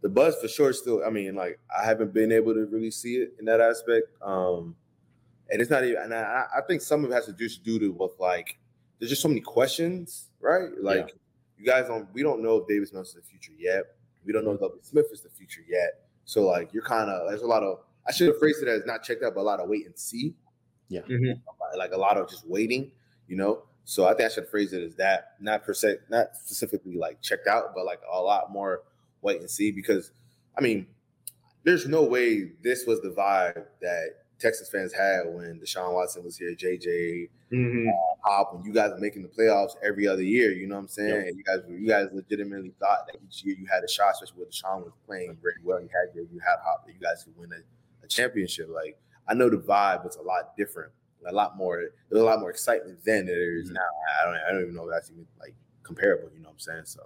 the 0.00 0.08
buzz 0.08 0.36
for 0.40 0.48
sure 0.48 0.72
still. 0.72 1.02
I 1.04 1.10
mean, 1.10 1.34
like 1.34 1.58
I 1.76 1.84
haven't 1.84 2.14
been 2.14 2.32
able 2.32 2.54
to 2.54 2.66
really 2.66 2.90
see 2.90 3.16
it 3.16 3.34
in 3.38 3.44
that 3.46 3.60
aspect. 3.60 4.08
Um, 4.22 4.76
and 5.50 5.60
it's 5.60 5.70
not 5.70 5.84
even. 5.84 6.02
And 6.02 6.14
I, 6.14 6.46
I 6.56 6.60
think 6.66 6.80
some 6.80 7.04
of 7.04 7.10
it 7.10 7.14
has 7.14 7.26
to 7.26 7.32
just 7.32 7.62
do 7.64 7.78
to 7.78 7.92
with 7.92 8.12
like 8.18 8.58
there's 8.98 9.10
just 9.10 9.22
so 9.22 9.28
many 9.28 9.40
questions, 9.40 10.28
right? 10.40 10.70
Like 10.80 11.08
yeah. 11.08 11.14
you 11.58 11.66
guys 11.66 11.88
don't. 11.88 12.08
We 12.12 12.22
don't 12.22 12.42
know 12.42 12.56
if 12.58 12.68
Davis 12.68 12.92
Mills 12.92 13.08
is 13.08 13.14
the 13.14 13.22
future 13.22 13.52
yet. 13.58 13.84
We 14.24 14.32
don't 14.32 14.44
know 14.44 14.52
if 14.52 14.60
Lovie 14.60 14.78
Smith 14.82 15.06
is 15.12 15.22
the 15.22 15.30
future 15.30 15.62
yet. 15.68 16.08
So 16.24 16.46
like 16.46 16.72
you're 16.72 16.82
kind 16.82 17.10
of 17.10 17.28
there's 17.28 17.42
a 17.42 17.46
lot 17.46 17.62
of 17.62 17.80
I 18.06 18.12
should 18.12 18.28
have 18.28 18.38
phrased 18.38 18.62
it 18.62 18.68
as 18.68 18.86
not 18.86 19.02
checked 19.02 19.22
out, 19.22 19.34
but 19.34 19.40
a 19.40 19.42
lot 19.42 19.60
of 19.60 19.68
wait 19.68 19.86
and 19.86 19.98
see. 19.98 20.34
Yeah, 20.88 21.02
mm-hmm. 21.02 21.38
like 21.78 21.92
a 21.92 21.98
lot 21.98 22.16
of 22.16 22.28
just 22.28 22.46
waiting. 22.46 22.90
You 23.28 23.36
know. 23.36 23.62
So 23.84 24.06
I 24.06 24.14
think 24.14 24.30
I 24.30 24.34
should 24.34 24.48
phrase 24.48 24.72
it 24.72 24.82
as 24.82 24.94
that, 24.96 25.32
not 25.40 25.64
per 25.64 25.74
se, 25.74 25.96
not 26.10 26.36
specifically 26.36 26.96
like 26.96 27.20
checked 27.22 27.48
out, 27.48 27.74
but 27.74 27.84
like 27.84 28.00
a 28.12 28.20
lot 28.20 28.52
more 28.52 28.82
wait 29.22 29.40
and 29.40 29.50
see 29.50 29.72
because 29.72 30.12
I 30.56 30.60
mean, 30.60 30.86
there's 31.64 31.86
no 31.88 32.04
way 32.04 32.52
this 32.62 32.86
was 32.86 33.00
the 33.00 33.10
vibe 33.10 33.64
that 33.80 34.08
Texas 34.40 34.70
fans 34.70 34.92
had 34.92 35.22
when 35.26 35.60
Deshaun 35.60 35.92
Watson 35.92 36.24
was 36.24 36.36
here, 36.36 36.54
JJ, 36.54 37.28
mm-hmm. 37.52 37.88
uh, 37.88 37.92
Hop, 38.28 38.54
when 38.54 38.64
you 38.64 38.72
guys 38.72 38.90
were 38.90 38.98
making 38.98 39.22
the 39.22 39.28
playoffs 39.28 39.72
every 39.82 40.08
other 40.08 40.22
year. 40.22 40.50
You 40.52 40.66
know 40.66 40.76
what 40.76 40.82
I'm 40.82 40.88
saying? 40.88 41.26
Yep. 41.26 41.34
You 41.36 41.44
guys, 41.44 41.58
you 41.68 41.88
guys 41.88 42.06
legitimately 42.12 42.72
thought 42.80 43.06
that 43.06 43.16
each 43.24 43.44
year 43.44 43.56
you 43.58 43.66
had 43.66 43.84
a 43.84 43.88
shot, 43.88 44.14
especially 44.14 44.40
with 44.40 44.50
Deshaun 44.50 44.82
was 44.82 44.92
playing 45.06 45.36
very 45.42 45.54
well. 45.62 45.80
You 45.80 45.88
had 45.88 46.14
you 46.14 46.40
had 46.40 46.56
Hop, 46.64 46.86
that 46.86 46.92
you 46.92 47.00
guys 47.00 47.24
could 47.24 47.36
win 47.36 47.50
a, 47.52 48.04
a, 48.04 48.08
championship. 48.08 48.68
Like 48.72 48.98
I 49.28 49.34
know 49.34 49.50
the 49.50 49.58
vibe 49.58 50.04
was 50.04 50.16
a 50.16 50.22
lot 50.22 50.56
different, 50.56 50.92
a 51.26 51.32
lot 51.32 51.56
more. 51.56 51.82
There's 52.08 52.22
a 52.22 52.24
lot 52.24 52.40
more 52.40 52.50
excitement 52.50 52.98
then 53.04 53.26
than 53.26 53.34
there 53.34 53.58
is 53.58 53.66
mm-hmm. 53.66 53.74
now. 53.74 54.20
I 54.20 54.24
don't, 54.24 54.36
I 54.48 54.52
don't 54.52 54.62
even 54.62 54.74
know 54.74 54.84
if 54.84 54.90
that's 54.90 55.10
even 55.10 55.26
like 55.38 55.54
comparable. 55.82 56.30
You 56.34 56.40
know 56.40 56.48
what 56.48 56.54
I'm 56.54 56.58
saying? 56.60 56.86
So. 56.86 57.02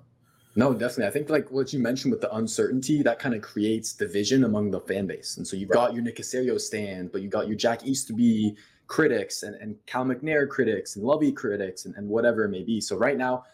No, 0.57 0.73
definitely. 0.73 1.07
I 1.07 1.11
think 1.11 1.31
like 1.31 1.51
what 1.51 1.73
you 1.73 1.81
mentioned 1.81 2.13
with 2.13 2.21
the 2.21 2.33
uncertainty, 2.35 3.03
that 3.03 3.19
kind 3.19 3.35
of 3.35 3.43
creates 3.43 3.93
division 3.93 4.45
among 4.45 4.71
the 4.71 4.81
fan 4.81 5.07
base. 5.07 5.37
And 5.37 5.47
so 5.47 5.57
you've 5.57 5.71
right. 5.71 5.89
got 5.89 5.95
your 5.95 6.03
Nick 6.03 6.17
Caserio 6.17 6.61
stand, 6.61 7.11
but 7.11 7.23
you 7.23 7.29
got 7.29 7.49
your 7.49 7.57
Jack 7.57 7.85
Easterby 7.85 8.55
critics 8.87 9.43
and, 9.43 9.57
and 9.57 9.77
Cal 9.87 10.05
McNair 10.05 10.49
critics 10.49 10.95
and 10.97 11.05
Lovie 11.05 11.33
critics 11.33 11.87
and, 11.87 11.95
and 11.97 12.09
whatever 12.09 12.45
it 12.45 12.51
may 12.51 12.63
be. 12.63 12.81
So 12.81 12.97
right 12.97 13.17
now 13.17 13.45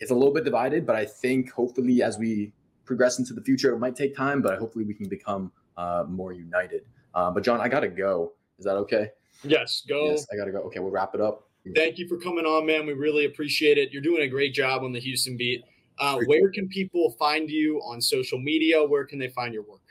it's 0.00 0.10
a 0.10 0.14
little 0.14 0.34
bit 0.34 0.44
divided, 0.44 0.86
but 0.86 0.96
I 0.96 1.04
think 1.04 1.52
hopefully 1.52 2.02
as 2.02 2.18
we 2.18 2.52
progress 2.84 3.18
into 3.18 3.32
the 3.32 3.42
future, 3.42 3.72
it 3.72 3.78
might 3.78 3.94
take 3.94 4.16
time, 4.16 4.42
but 4.42 4.58
hopefully 4.58 4.84
we 4.84 4.94
can 4.94 5.08
become 5.08 5.52
uh, 5.76 6.04
more 6.08 6.32
united. 6.32 6.82
Uh, 7.14 7.30
but 7.30 7.44
John, 7.44 7.60
I 7.60 7.68
gotta 7.68 7.88
go. 7.88 8.32
Is 8.58 8.64
that 8.64 8.76
okay? 8.76 9.10
Yes, 9.44 9.84
go. 9.88 10.06
Yes, 10.06 10.26
I 10.32 10.36
gotta 10.36 10.50
go. 10.50 10.58
Okay, 10.62 10.80
we'll 10.80 10.90
wrap 10.90 11.14
it 11.14 11.20
up. 11.20 11.46
Thank 11.74 11.98
you 11.98 12.08
for 12.08 12.16
coming 12.16 12.46
on, 12.46 12.66
man. 12.66 12.86
We 12.86 12.94
really 12.94 13.26
appreciate 13.26 13.76
it. 13.78 13.92
You're 13.92 14.02
doing 14.02 14.22
a 14.22 14.28
great 14.28 14.54
job 14.54 14.82
on 14.82 14.92
the 14.92 15.00
Houston 15.00 15.36
beat. 15.36 15.62
Uh, 16.00 16.18
where 16.24 16.50
can 16.50 16.66
people 16.66 17.14
find 17.18 17.50
you 17.50 17.78
on 17.80 18.00
social 18.00 18.38
media? 18.38 18.82
Where 18.82 19.04
can 19.04 19.18
they 19.18 19.28
find 19.28 19.52
your 19.52 19.62
work? 19.64 19.82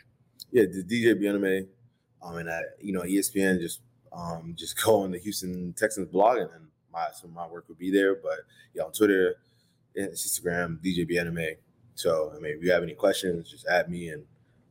Yeah, 0.51 0.63
the 0.63 0.83
DJ 0.83 1.17
Bien-Aimé. 1.17 1.67
Um, 2.21 2.37
and 2.37 2.49
I, 2.49 2.61
you 2.81 2.91
know, 2.91 3.01
ESPN 3.01 3.59
just 3.59 3.81
um 4.11 4.55
just 4.57 4.81
go 4.83 5.01
on 5.01 5.11
the 5.11 5.19
Houston 5.19 5.73
Texans 5.73 6.07
blog 6.07 6.39
and 6.39 6.49
then 6.49 6.67
my 6.91 7.07
some 7.13 7.29
of 7.29 7.35
my 7.35 7.47
work 7.47 7.65
would 7.69 7.77
be 7.77 7.91
there. 7.91 8.15
But 8.15 8.39
yeah, 8.73 8.83
on 8.83 8.91
Twitter, 8.91 9.35
Instagram, 9.97 10.79
DJ 10.83 11.07
Bien-Aimé. 11.07 11.57
So 11.93 12.33
I 12.35 12.39
mean, 12.39 12.55
if 12.57 12.63
you 12.63 12.71
have 12.71 12.83
any 12.83 12.95
questions, 12.95 13.51
just 13.51 13.67
add 13.67 13.89
me, 13.89 14.09
and 14.09 14.23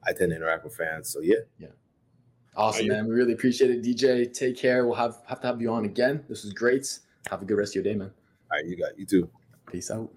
I 0.04 0.12
tend 0.12 0.30
to 0.30 0.36
interact 0.36 0.64
with 0.64 0.74
fans. 0.74 1.08
So 1.08 1.20
yeah, 1.20 1.36
yeah. 1.58 1.68
Awesome, 2.56 2.88
man. 2.88 3.06
We 3.06 3.14
really 3.14 3.34
appreciate 3.34 3.70
it, 3.70 3.84
DJ. 3.84 4.32
Take 4.32 4.56
care. 4.56 4.86
We'll 4.86 4.96
have 4.96 5.18
have 5.28 5.40
to 5.42 5.46
have 5.46 5.60
you 5.60 5.70
on 5.70 5.84
again. 5.84 6.24
This 6.28 6.42
was 6.42 6.52
great. 6.52 6.98
Have 7.30 7.42
a 7.42 7.44
good 7.44 7.56
rest 7.56 7.76
of 7.76 7.84
your 7.84 7.92
day, 7.92 7.96
man. 7.96 8.10
all 8.50 8.58
right, 8.58 8.66
you 8.66 8.76
got 8.76 8.98
you 8.98 9.06
too. 9.06 9.30
Peace 9.70 9.90
out. 9.90 10.10